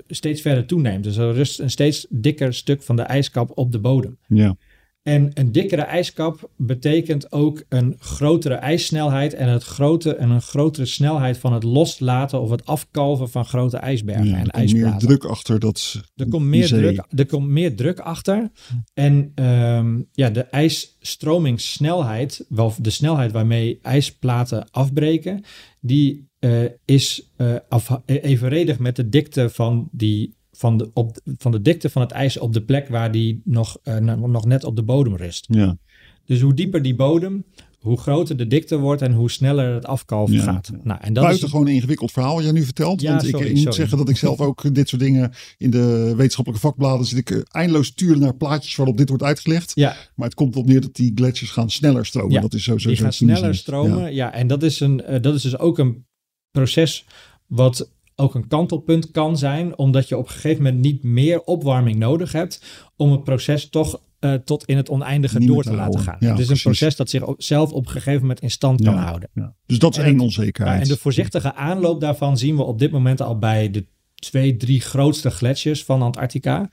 [0.08, 1.04] steeds verder toeneemt.
[1.04, 4.18] Dus er rust een steeds dikker stuk van de ijskap op de bodem.
[4.26, 4.56] Ja,
[5.02, 10.86] En een dikkere ijskap betekent ook een grotere ijssnelheid en, het grote, en een grotere
[10.86, 14.82] snelheid van het loslaten of het afkalven van grote ijsbergen ja en er komt meer
[14.82, 15.08] ijsplaten.
[15.08, 16.02] druk achter dat.
[16.16, 16.80] Er komt meer, zee.
[16.80, 18.50] druk, er komt meer druk achter.
[18.94, 25.44] En ehm, ja, de ijsstromingsnelheid, wel de snelheid waarmee ijsplaten afbreken,
[25.80, 26.50] die eh,
[26.84, 31.90] is eh, afha- evenredig met de dikte van, die, van, de, op, van de dikte
[31.90, 35.16] van het ijs op de plek waar die nog, eh, nog net op de bodem
[35.16, 35.46] rust.
[35.48, 35.76] Ja,
[36.24, 37.44] Dus hoe dieper die bodem,
[37.78, 40.42] hoe groter de dikte wordt en hoe sneller het afkalven Ja.
[40.42, 40.70] gaat.
[40.82, 43.00] Nou, en dat is, Buitengewoon een ingewikkeld verhaal wat jij nu vertelt.
[43.00, 43.76] Ja, want ik, sorry, ik moet sorry.
[43.78, 47.38] zeggen dat ik zelf ook dit soort dingen in de wetenschappelijke vakbladen zit ik eh,
[47.50, 49.72] eindeloos turen naar plaatjes waarop dit wordt uitgelegd.
[49.74, 52.32] ja, Maar het komt erop neer dat die gletsjers gaan sneller stromen.
[52.32, 54.14] Ja, dat is zo, zo, die zo gaan sneller stromen.
[54.14, 56.06] Ja, en dat is, een, eh, dat is dus ook een
[56.62, 57.04] proces
[57.46, 61.96] wat ook een kantelpunt kan zijn, omdat je op een gegeven moment niet meer opwarming
[61.96, 62.62] nodig hebt
[62.96, 66.16] om het proces toch eh, tot in het oneindige Niet door te te laten gaan.
[66.20, 66.64] Ja, het is precies.
[66.64, 69.28] een proces dat zich op- zelf op een gegeven moment in stand kan houden.
[69.34, 69.54] Ja.
[69.66, 70.82] Dus dat is één onzekerheid.
[70.82, 74.80] En de voorzichtige aanloop daarvan zien we op dit moment al bij de twee, drie
[74.80, 76.70] grootste gletsjers van Antarctica.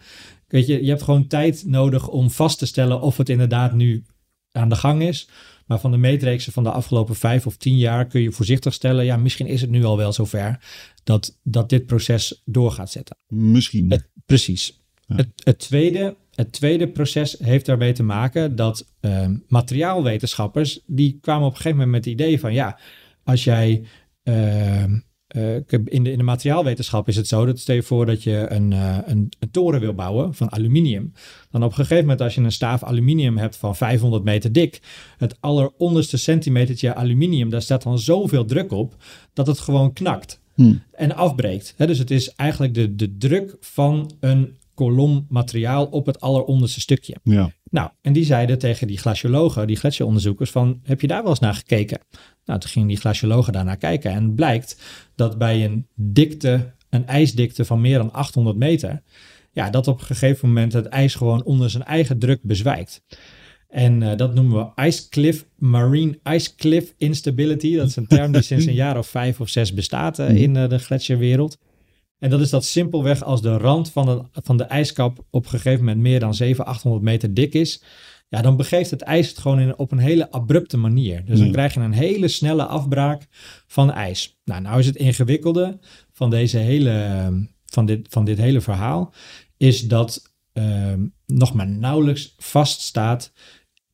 [0.48, 4.04] Weet je, je hebt gewoon tijd nodig om vast te stellen of het inderdaad nu
[4.52, 5.30] aan de gang is.
[5.66, 9.06] Maar van de meetreeksen van de afgelopen vijf of tien jaar kun je voorzichtig stellen,
[9.06, 10.60] ja, misschien is het nu al wel zover
[11.04, 13.18] dat, dat dit proces door gaat zetten.
[13.28, 13.92] Misschien.
[13.92, 14.84] Het- precies.
[15.08, 15.16] Ja.
[15.16, 21.46] Het, het, tweede, het tweede proces heeft daarmee te maken dat ehm, materiaalwetenschappers, die kwamen
[21.46, 22.80] op een gegeven moment met het idee van ja,
[23.24, 23.84] als jij
[24.24, 25.00] ehm,
[25.36, 28.46] eh, in, de, in de materiaalwetenschap is het zo dat stel je voor dat je
[28.50, 31.14] een, eh, een, een toren wil bouwen van aluminium.
[31.52, 34.82] Dan op een gegeven moment als je een staaf aluminium hebt van 500 meter dik,
[35.18, 38.96] het alleronderste centimetertje aluminium, daar staat dan zoveel druk op
[39.34, 40.76] dat het gewoon knakt Hm.
[40.92, 41.74] en afbreekt.
[41.78, 47.16] Dus het is eigenlijk de, de druk van een kolom materiaal op het alleronderste stukje.
[47.24, 47.52] Ja.
[47.70, 51.40] Nou, en die zeiden tegen die glaciologen, die gletsjeronderzoekers, van heb je daar wel eens
[51.40, 52.00] naar gekeken?
[52.46, 54.82] Nou, toen gingen die glaciologen daarnaar kijken en blijkt
[55.16, 59.02] dat bij een dikte, een ijsdikte van meer dan 800 meter,
[59.52, 63.04] ja, dat op een gegeven moment het ijs gewoon onder zijn eigen druk bezwijkt.
[63.76, 67.76] En eh, dat noemen we ice cliff, marine ice cliff instability.
[67.76, 70.56] Dat is een term die sinds een jaar of vijf of zes bestaat eh, in
[70.56, 71.58] eh, de gletsjerwereld.
[72.20, 75.50] En dat is dat simpelweg als de rand van de, van de ijskap op een
[75.50, 77.84] gegeven moment meer dan 700, 800 meter dik is.
[78.28, 81.26] Ja, dan begeeft het ijs het gewoon in, op een hele abrupte manier.
[81.26, 81.54] Dus dan Ja.
[81.54, 83.28] krijg je een hele snelle afbraak
[83.68, 84.40] van ijs.
[84.46, 85.80] Nou, nou is het ingewikkelde
[86.12, 89.14] van, deze hele, van, dit, van dit hele verhaal,
[89.58, 93.32] is dat ehm, nog maar nauwelijks vaststaat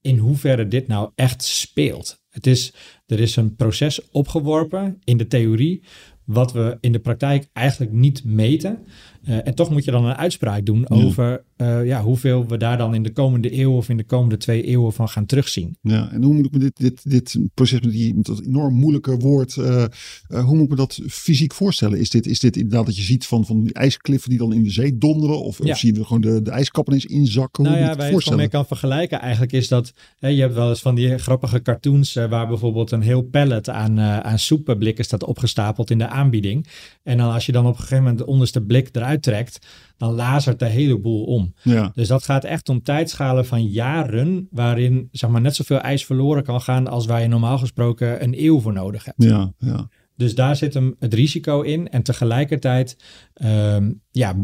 [0.01, 2.21] in hoeverre dit nou echt speelt.
[2.29, 2.73] Het is,
[3.05, 5.83] er is een proces opgeworpen in de theorie,
[6.25, 8.85] wat we in de praktijk eigenlijk niet meten.
[9.23, 10.95] Eh, en toch moet je dan een uitspraak doen Ja.
[10.95, 14.37] over eh, ja, hoeveel we daar dan in de komende eeuw of in de komende
[14.37, 15.77] twee eeuwen van gaan terugzien.
[15.81, 18.73] Ja, en hoe moet ik me dit, dit, dit proces met, die, met dat enorm
[18.73, 19.89] moeilijke woord, eh, eh,
[20.27, 21.99] hoe moet ik me dat fysiek voorstellen?
[21.99, 24.63] Is dit, is dit inderdaad dat je ziet van, van die ijskliffen die dan in
[24.63, 25.41] de zee donderen?
[25.41, 25.71] Of, Ja.
[25.71, 27.63] of zien we gewoon de, de ijskappen eens inzakken?
[27.63, 30.41] Hoe Nou ja, waar het je het mee kan vergelijken eigenlijk is dat hè, je
[30.41, 35.05] hebt wel eens van die grappige cartoons waar bijvoorbeeld een heel pallet aan, aan soepenblikken
[35.05, 36.67] staat opgestapeld in de aanbieding.
[37.03, 39.59] En dan als je dan op een gegeven moment de onderste blik eruit trekt,
[40.01, 41.53] dan lazert de hele boel om.
[41.63, 46.05] Ja, Dus dat gaat echt om tijdschalen van jaren waarin zeg maar net zoveel ijs
[46.05, 49.23] verloren kan gaan als waar je normaal gesproken een eeuw voor nodig hebt.
[49.23, 49.89] ja, ja.
[50.15, 51.89] Dus daar zit hem het risico in.
[51.89, 52.97] En tegelijkertijd,
[53.33, 54.35] ehm, ja,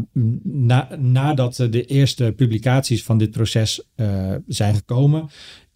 [0.42, 5.28] na, nadat de eerste publicaties van dit proces eh, zijn gekomen,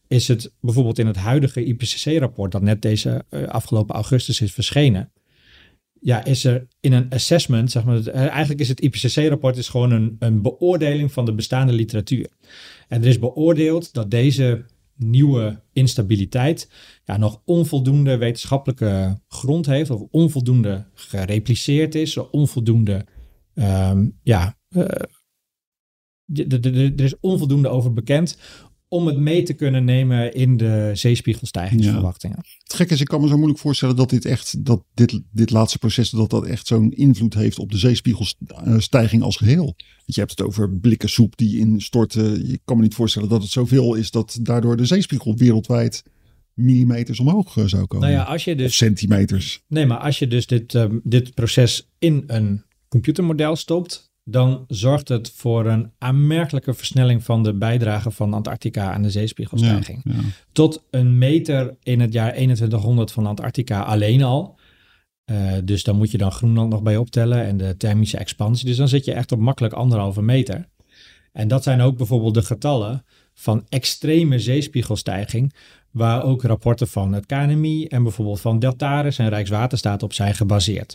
[0.07, 5.12] is het bijvoorbeeld in het huidige IPCC-rapport, dat net deze eh, afgelopen augustus is verschenen,
[6.03, 9.91] ja, is er in een assessment, zeg maar, eh, eigenlijk is het IPCC-rapport is gewoon
[9.91, 12.29] een, een beoordeling van de bestaande literatuur.
[12.88, 14.65] En er is beoordeeld dat deze
[14.97, 16.71] nieuwe instabiliteit
[17.05, 23.07] ja, nog onvoldoende wetenschappelijke grond heeft, of onvoldoende gerepliceerd is, onvoldoende,
[23.55, 24.85] ehm, ja, eh,
[26.35, 28.38] er is onvoldoende over bekend
[28.93, 32.37] om het mee te kunnen nemen in de zeespiegelstijgingsverwachtingen.
[32.63, 35.51] Het gekke is, ik kan me zo moeilijk voorstellen dat dit echt, dat dit, dit
[35.51, 39.65] laatste proces, dat dat echt zo'n invloed heeft op de zeespiegelstijging als geheel.
[39.65, 42.49] Want je hebt het over blikken soep die instorten.
[42.49, 46.03] Je kan me niet voorstellen dat het zoveel is dat daardoor de zeespiegel wereldwijd
[46.55, 48.09] millimeters omhoog eh, zou komen.
[48.09, 49.63] Nou ja, als je Of dus centimeters.
[49.69, 55.09] Nee, maar als je dus dit, ehm, dit proces in een computermodel stopt, dan zorgt
[55.09, 60.01] het voor een aanmerkelijke versnelling van de bijdrage van Antarctica aan de zeespiegelstijging.
[60.05, 60.21] Ja, ja.
[60.53, 64.59] Tot een meter in het jaar 2100 van Antarctica alleen al.
[65.25, 68.67] Eh, dus dan moet je dan Groenland nog bij optellen en de thermische expansie.
[68.67, 70.69] Dus dan zit je echt op makkelijk anderhalve meter.
[71.33, 73.05] En dat zijn ook bijvoorbeeld de getallen
[73.35, 75.55] van extreme zeespiegelstijging,
[75.91, 80.95] waar ook rapporten van het KNMI en bijvoorbeeld van Deltares en Rijkswaterstaat op zijn gebaseerd.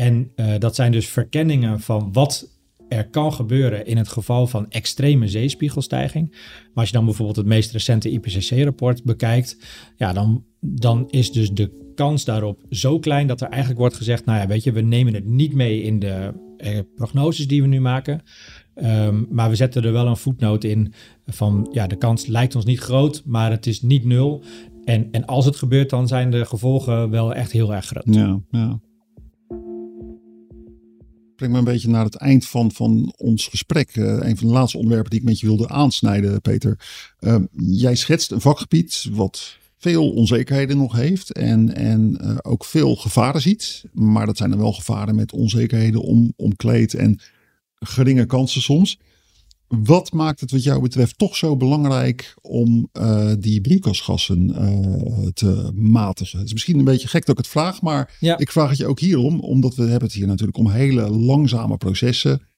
[0.00, 2.58] En eh, dat zijn dus verkenningen van wat
[2.88, 6.30] er kan gebeuren in het geval van extreme zeespiegelstijging.
[6.30, 9.56] Maar als je dan bijvoorbeeld het meest recente IPCC-rapport bekijkt,
[9.96, 14.24] ja, dan, dan is dus de kans daarop zo klein dat er eigenlijk wordt gezegd,
[14.24, 17.68] nou ja, weet je, we nemen het niet mee in de eh, prognoses die we
[17.68, 18.22] nu maken.
[18.74, 20.92] Ehm, maar we zetten er wel een voetnoot in
[21.26, 24.42] van ja, de kans lijkt ons niet groot, maar het is niet nul.
[24.84, 28.14] En, en als het gebeurt, dan zijn de gevolgen wel echt heel erg groot.
[28.14, 28.80] Ja, ja.
[31.40, 33.96] Breng me een beetje naar het eind van, van ons gesprek.
[33.96, 36.78] Uh, een van de laatste onderwerpen die ik met je wilde aansnijden, Peter.
[37.20, 42.96] Uh, jij schetst een vakgebied wat veel onzekerheden nog heeft en, en uh, ook veel
[42.96, 43.84] gevaren ziet.
[43.92, 47.20] Maar dat zijn dan wel gevaren met onzekerheden om, omkleed en
[47.74, 48.98] geringe kansen soms.
[49.78, 55.70] Wat maakt het wat jou betreft toch zo belangrijk om uh, die broeikasgassen uh, te
[55.74, 56.38] matigen?
[56.38, 58.38] Het is misschien een beetje gek dat ik het vraag, maar ja.
[58.38, 61.76] ik vraag het je ook hierom, omdat we hebben het hier natuurlijk om hele langzame
[61.76, 62.48] processen,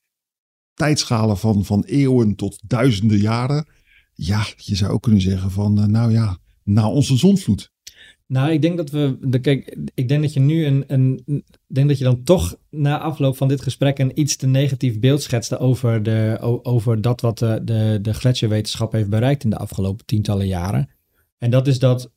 [0.74, 3.66] tijdschalen van, van eeuwen tot duizenden jaren.
[4.14, 7.71] Ja, je zou ook kunnen zeggen van, uh, nou ja, na onze zonvloed.
[8.32, 9.38] Nou, ik denk dat we.
[9.40, 11.24] Kijk, ik denk dat je nu een, een.
[11.66, 15.22] denk dat je dan toch na afloop van dit gesprek een iets te negatief beeld
[15.22, 20.06] schetste over, de, over dat wat de, de, de gletsjerwetenschap heeft bereikt in de afgelopen
[20.06, 20.88] tientallen jaren.
[21.38, 22.12] En dat is dat.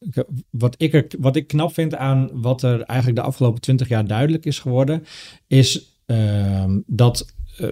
[0.50, 4.08] Wat ik, er, wat ik knap vind aan wat er eigenlijk de afgelopen twintig jaar
[4.08, 5.04] duidelijk is geworden,
[5.48, 7.26] is uh, dat.
[7.62, 7.68] Uh,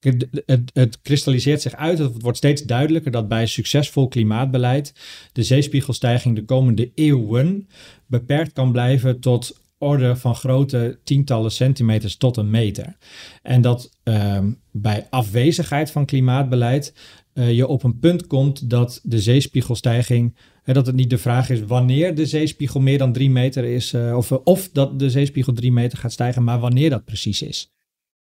[0.00, 0.26] het,
[0.72, 4.92] het, kristalliseert zich uit, het wordt steeds duidelijker dat bij succesvol klimaatbeleid
[5.32, 7.68] de zeespiegelstijging de komende eeuwen
[8.06, 12.96] beperkt kan blijven tot orde van grote tientallen centimeters tot een meter.
[13.42, 14.38] En dat uh,
[14.70, 16.94] bij afwezigheid van klimaatbeleid
[17.34, 21.60] uh, je op een punt komt dat de zeespiegelstijging, dat het niet de vraag is
[21.64, 25.72] wanneer de zeespiegel meer dan drie meter is, uh, of, of dat de zeespiegel drie
[25.72, 27.75] meter gaat stijgen, maar wanneer dat precies is.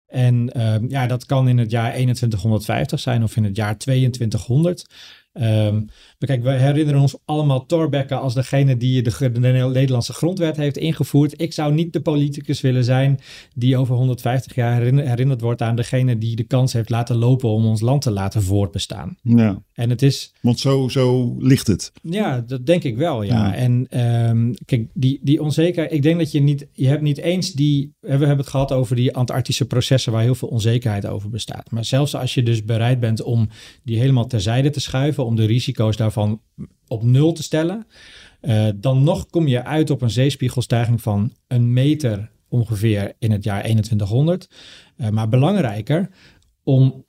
[0.07, 4.85] En uh, ja, dat kan in het jaar 2150 zijn of in het jaar 2200.
[5.41, 10.77] Um, kijk, we herinneren ons allemaal Thorbecke als degene die de, de, Nederlandse grondwet heeft
[10.77, 11.41] ingevoerd.
[11.41, 13.19] Ik zou niet de politicus willen zijn
[13.55, 17.65] die over 150 jaar herinnerd wordt aan degene die de kans heeft laten lopen om
[17.65, 19.17] ons land te laten voortbestaan.
[19.21, 19.61] Ja.
[19.73, 20.33] En het is.
[20.41, 21.91] Want zo, zo ligt het.
[22.01, 23.23] Ja, dat denk ik wel.
[23.23, 23.47] Ja.
[23.47, 23.55] ja.
[23.55, 25.93] En um, kijk, die, die onzekerheid.
[25.93, 26.67] Ik denk dat je niet.
[26.71, 27.93] Je hebt niet eens die.
[27.99, 31.71] We hebben het gehad over die Antarctische processen waar heel veel onzekerheid over bestaat.
[31.71, 33.49] Maar zelfs als je dus bereid bent om
[33.83, 36.41] die helemaal terzijde te schuiven, om de risico's daarvan
[36.87, 37.87] op nul te stellen,
[38.41, 43.43] uh, dan nog kom je uit op een zeespiegelstijging van een meter ongeveer in het
[43.43, 44.49] jaar 2100.
[44.97, 46.09] Uh, maar belangrijker,
[46.63, 47.05] om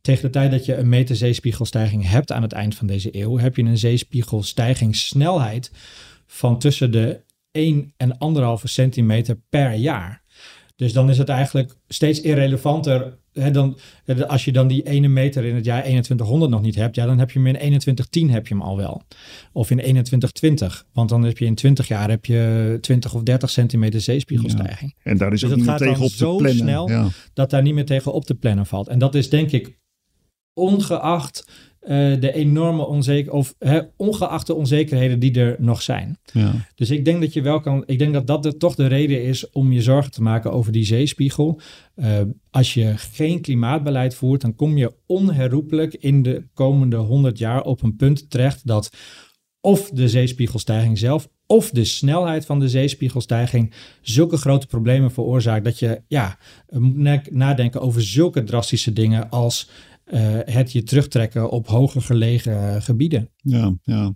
[0.00, 3.38] tegen de tijd dat je een meter zeespiegelstijging hebt aan het eind van deze eeuw,
[3.38, 5.70] heb je een zeespiegelstijgingssnelheid
[6.26, 8.16] van tussen de 1 en
[8.58, 10.22] 1,5 centimeter per jaar.
[10.76, 13.18] Dus dan is het eigenlijk steeds irrelevanter.
[13.32, 13.76] Hè, dan,
[14.26, 17.18] als je dan die ene meter in het jaar 2100 nog niet hebt, ja, dan
[17.18, 19.02] heb je hem in 2110 heb je hem al wel.
[19.52, 20.86] Of in 2120.
[20.92, 24.94] Want dan heb je in 20 jaar heb je 20 of 30 centimeter zeespiegelstijging.
[24.96, 25.10] Ja.
[25.10, 26.50] En daar is dus ook niet meer tegen op te plannen.
[26.50, 27.08] zo snel ja.
[27.32, 28.88] dat daar niet meer tegen op te plannen valt.
[28.88, 29.78] En dat is denk ik
[30.54, 31.46] ongeacht
[31.88, 36.18] uh, de enorme onzeker of hè, ongeacht de onzekerheden die er nog zijn.
[36.32, 36.54] Ja.
[36.74, 37.82] Dus ik denk dat je wel kan.
[37.86, 40.72] Ik denk dat dat de, toch de reden is om je zorgen te maken over
[40.72, 41.60] die zeespiegel.
[41.96, 42.20] Uh,
[42.50, 47.82] als je geen klimaatbeleid voert, dan kom je onherroepelijk in de komende 100 jaar op
[47.82, 48.90] een punt terecht dat
[49.60, 55.78] of de zeespiegelstijging zelf of de snelheid van de zeespiegelstijging zulke grote problemen veroorzaakt dat
[55.78, 59.68] je ja, moet nadenken over zulke drastische dingen als
[60.44, 63.30] het je terugtrekken op hoger gelegen gebieden.
[63.36, 64.14] Ja, ja.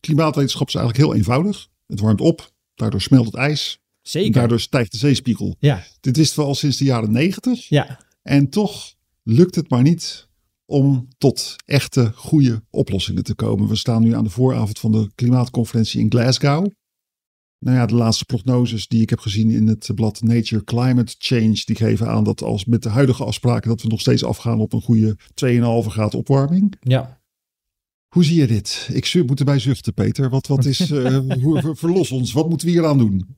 [0.00, 1.68] Klimaatwetenschap is eigenlijk heel eenvoudig.
[1.86, 3.78] Het warmt op, daardoor smelt het ijs.
[4.02, 4.32] Zeker.
[4.32, 5.56] Daardoor stijgt de zeespiegel.
[5.58, 5.84] Ja.
[6.00, 7.68] Dit wisten we al sinds de jaren negentig.
[7.68, 8.00] Ja.
[8.22, 10.28] En toch lukt het maar niet
[10.66, 13.68] om tot echte goede oplossingen te komen.
[13.68, 16.66] We staan nu aan de vooravond van de klimaatconferentie in Glasgow.
[17.64, 21.62] Nou ja, de laatste prognoses die ik heb gezien in het blad Nature Climate Change,
[21.64, 24.72] die geven aan dat als met de huidige afspraken dat we nog steeds afgaan op
[24.72, 26.76] een goede 2,5 graden opwarming.
[26.80, 27.20] Ja.
[28.08, 28.88] Hoe zie je dit?
[28.92, 30.30] Ik moet erbij zuchten, Peter.
[30.30, 32.32] Wat, wat is, uh, hoe, verlos ons.
[32.32, 33.36] Wat moeten we hier aan doen?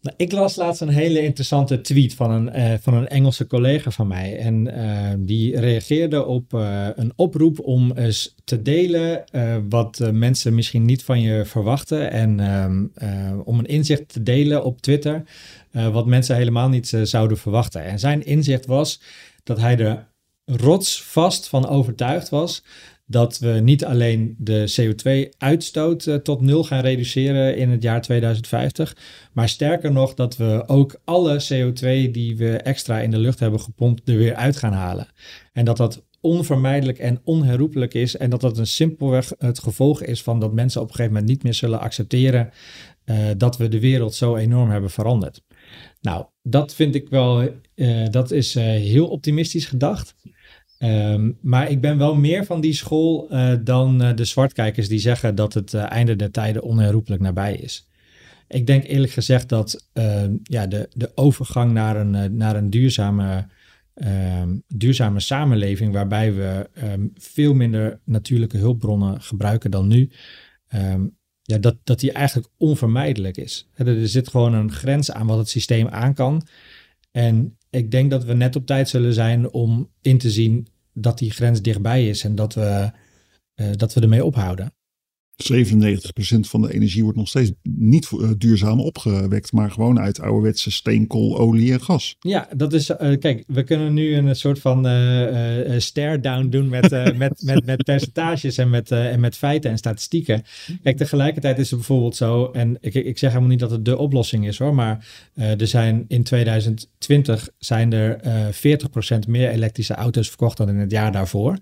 [0.00, 3.90] Nou, ik las laatst een hele interessante tweet van een, uh, van een Engelse collega
[3.90, 4.38] van mij.
[4.38, 9.24] En uh, die reageerde op uh, een oproep om eens te delen
[9.68, 12.10] wat mensen misschien niet van je verwachten.
[12.10, 15.22] En ehm, om een inzicht te delen op Twitter,
[15.70, 17.84] wat mensen helemaal niet zouden verwachten.
[17.84, 19.00] En zijn inzicht was
[19.42, 20.06] dat hij er
[20.44, 22.62] rotsvast van overtuigd was
[23.10, 28.96] dat we niet alleen de CO2-uitstoot uh, tot nul gaan reduceren in het jaar 2050,
[29.32, 33.60] maar sterker nog dat we ook alle CO2 die we extra in de lucht hebben
[33.60, 35.08] gepompt er weer uit gaan halen.
[35.52, 40.22] En dat dat onvermijdelijk en onherroepelijk is en dat dat een simpelweg het gevolg is
[40.22, 42.50] van dat mensen op een gegeven moment niet meer zullen accepteren
[43.04, 45.42] uh, dat we de wereld zo enorm hebben veranderd.
[46.00, 50.14] Nou, dat vind ik wel, uh, dat is heel optimistisch gedacht.
[50.78, 55.34] Um, maar ik ben wel meer van die school uh, dan de zwartkijkers die zeggen
[55.34, 57.88] dat het einde der tijden onherroepelijk nabij is.
[58.48, 63.46] Ik denk eerlijk gezegd dat ehm, ja, de, de overgang naar een, naar een duurzame,
[63.94, 66.70] ehm, duurzame samenleving, waarbij we
[67.14, 70.10] veel minder natuurlijke hulpbronnen gebruiken dan nu,
[71.48, 73.68] ja, dat, dat die eigenlijk onvermijdelijk is.
[73.74, 76.46] Er zit gewoon een grens aan wat het systeem aan kan.
[77.10, 81.18] En ik denk dat we net op tijd zullen zijn om in te zien dat
[81.18, 82.90] die grens dichtbij is en dat we,
[83.54, 84.72] uh, dat we ermee ophouden.
[85.38, 90.70] 97% van de energie wordt nog steeds niet uh, duurzaam opgewekt, maar gewoon uit ouderwetse
[90.70, 92.16] steenkool, olie en gas.
[92.20, 92.90] Ja, dat is.
[92.90, 97.84] Uh, kijk, we kunnen nu een soort van uh, stare-down doen met, met, met, met
[97.84, 100.42] percentages en met, en met feiten en statistieken.
[100.82, 103.98] Kijk, tegelijkertijd is het bijvoorbeeld zo, en ik, ik zeg helemaal niet dat het de
[103.98, 108.20] oplossing is hoor, maar er zijn in 2020 zijn er
[108.54, 111.58] 40% meer elektrische auto's verkocht dan in het jaar daarvoor.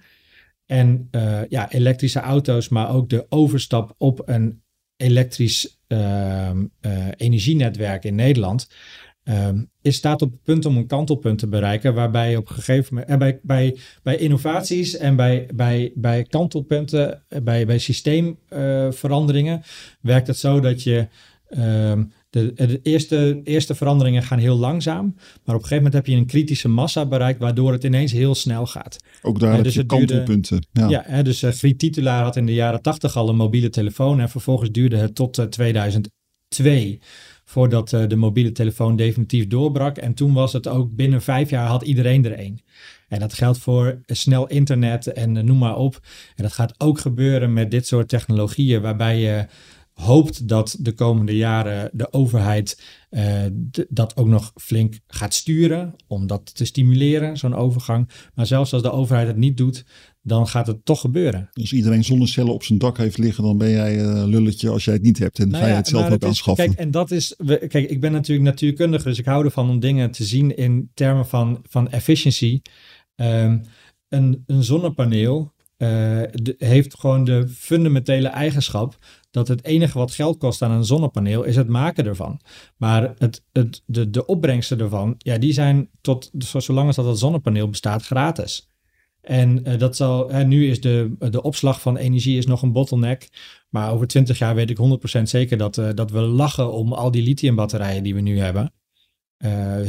[0.66, 4.62] En uh, ja, elektrische auto's, maar ook de overstap op een
[4.96, 6.50] elektrisch uh,
[6.80, 8.68] uh, energienetwerk in Nederland.
[9.22, 13.10] Ehm, is staat op het punt om een kantelpunt te bereiken, waarbij op gegeven moment,
[13.10, 19.62] en bij, bij, bij innovaties en bij, bij, bij kantelpunten, bij, bij systeemveranderingen,
[20.00, 21.08] werkt het zo dat je
[21.48, 22.04] ehm,
[22.36, 25.14] de, de, eerste, eerste veranderingen gaan heel langzaam.
[25.14, 28.34] Maar op een gegeven moment heb je een kritische massa bereikt, waardoor het ineens heel
[28.34, 28.96] snel gaat.
[29.22, 30.66] Ook daar uh, dus heb je kantelpunten.
[30.72, 30.88] ja.
[30.88, 34.20] ja hè, dus uh, Griet Titulaar had in de jaren tachtig al een mobiele telefoon.
[34.20, 37.00] En vervolgens duurde het tot uh, eh, 2002
[37.44, 39.96] voordat de mobiele telefoon definitief doorbrak.
[39.96, 42.60] En toen was het ook binnen vijf jaar had iedereen er een.
[43.08, 46.00] En dat geldt voor snel internet en noem maar op.
[46.34, 49.46] En dat gaat ook gebeuren met dit soort technologieën, waarbij je
[49.96, 53.42] hoopt dat de komende jaren de overheid uh,
[53.88, 58.08] dat ook nog flink gaat sturen om dat te stimuleren, zo'n overgang.
[58.34, 59.84] Maar zelfs als de overheid het niet doet,
[60.22, 61.50] dan gaat het toch gebeuren.
[61.52, 64.94] Als iedereen zonnecellen op zijn dak heeft liggen, dan ben jij uh, lulletje als jij
[64.94, 66.66] het niet hebt en nou ga je het zelf ook aanschaffen.
[66.66, 70.10] Kijk, en dat is, kijk, ik ben natuurlijk natuurkundige, dus ik hou ervan om dingen
[70.10, 72.60] te zien in termen van, van efficiency.
[73.16, 73.62] Um,
[74.08, 76.22] een, een zonnepaneel uh,
[76.58, 78.98] heeft gewoon de fundamentele eigenschap
[79.30, 82.40] dat het enige wat geld kost aan een zonnepaneel is het maken ervan.
[82.76, 87.18] Maar het, het, de, de opbrengsten ervan, ja, die zijn tot zolang als dat het
[87.18, 88.70] zonnepaneel bestaat gratis.
[89.20, 92.72] En uh, dat zal, hè, nu is de, de opslag van energie is nog een
[92.72, 93.28] bottleneck.
[93.70, 94.78] Maar over 20 jaar weet ik
[95.18, 98.72] 100% zeker dat, uh, dat we lachen om al die lithiumbatterijen die we nu hebben.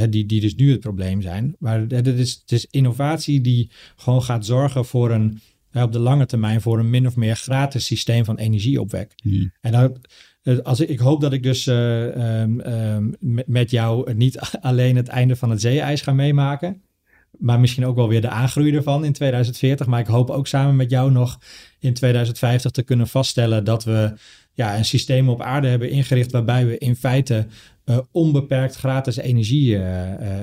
[0.09, 1.55] Die, die dus nu het probleem zijn.
[1.59, 5.39] Maar het is, het is innovatie die gewoon gaat zorgen voor een
[5.83, 9.13] op de lange termijn voor een min of meer gratis systeem van energieopwek.
[9.61, 9.73] En
[10.41, 12.45] eh, als ik, ik hoop dat ik dus uh,
[12.95, 13.15] um,
[13.45, 16.81] met jou niet alleen het einde van het zeeijs ga meemaken,
[17.37, 19.87] maar misschien ook wel weer de aangroei ervan in 2040.
[19.87, 21.39] Maar ik hoop ook samen met jou nog
[21.79, 24.13] in 2050 te kunnen vaststellen dat we
[24.53, 27.47] ja, een systeem op aarde hebben ingericht waarbij we in feite
[27.85, 29.81] uh, onbeperkt gratis energie uh,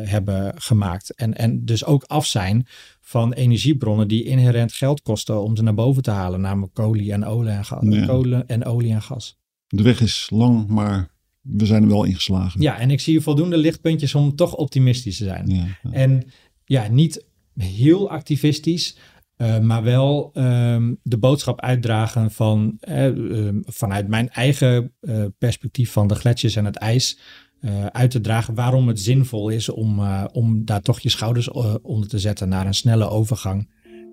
[0.02, 1.14] hebben gemaakt.
[1.14, 2.66] En, en dus ook af zijn
[3.06, 7.24] van energiebronnen die inherent geld kosten om ze naar boven te halen, namelijk kolie en
[7.24, 8.06] olie en, gas, ja.
[8.06, 9.38] kolen en olie en gas.
[9.66, 12.60] De weg is lang, maar we zijn er wel ingeslagen.
[12.60, 15.48] Ja, en ik zie voldoende lichtpuntjes om toch optimistisch te zijn.
[15.48, 15.90] Ja, ja.
[15.90, 16.24] En
[16.64, 17.26] ja, niet
[17.56, 18.96] heel activistisch,
[19.36, 26.06] uh, maar wel um, de boodschap uitdragen van uh, vanuit mijn eigen uh, perspectief van
[26.06, 27.18] de gletsjers en het ijs.
[27.90, 30.00] Uit te dragen waarom het zinvol is om,
[30.32, 31.50] om daar toch je schouders
[31.82, 33.68] onder te zetten naar een snelle overgang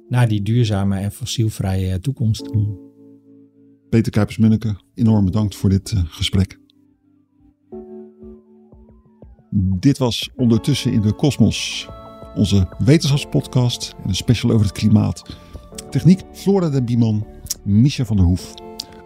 [0.09, 2.49] naar die duurzame en fossielvrije toekomst.
[3.89, 6.59] Peter Kuipers-Munneke, enorm bedankt voor dit gesprek.
[9.79, 11.87] Dit was ondertussen in de kosmos
[12.35, 15.37] onze wetenschapspodcast en een special over het klimaat.
[15.89, 17.27] Techniek Flora de Bieman,
[17.63, 18.53] Misha van der Hoef.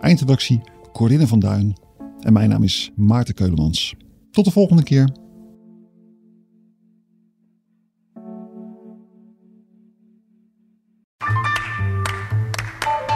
[0.02, 1.78] Eindredactie Corinne van Duin.
[2.20, 3.96] En mijn naam is Maarten Keulemans.
[4.36, 5.10] Tot de volgende keer.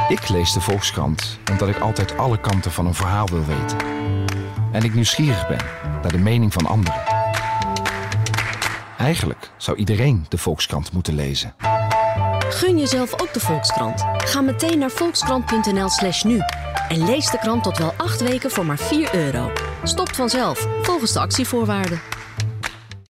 [0.09, 3.77] Ik lees de Volkskrant omdat ik altijd alle kanten van een verhaal wil weten.
[4.71, 5.65] En ik nieuwsgierig ben
[6.01, 7.01] naar de mening van anderen.
[8.97, 11.53] Eigenlijk zou iedereen de Volkskrant moeten lezen.
[12.49, 14.03] Gun jezelf ook de Volkskrant.
[14.17, 16.39] Ga meteen naar volkskrant.nl/slash nu
[16.87, 19.51] en lees de krant tot wel acht weken voor maar 4 euro.
[19.83, 22.01] Stopt vanzelf, volgens de actievoorwaarden.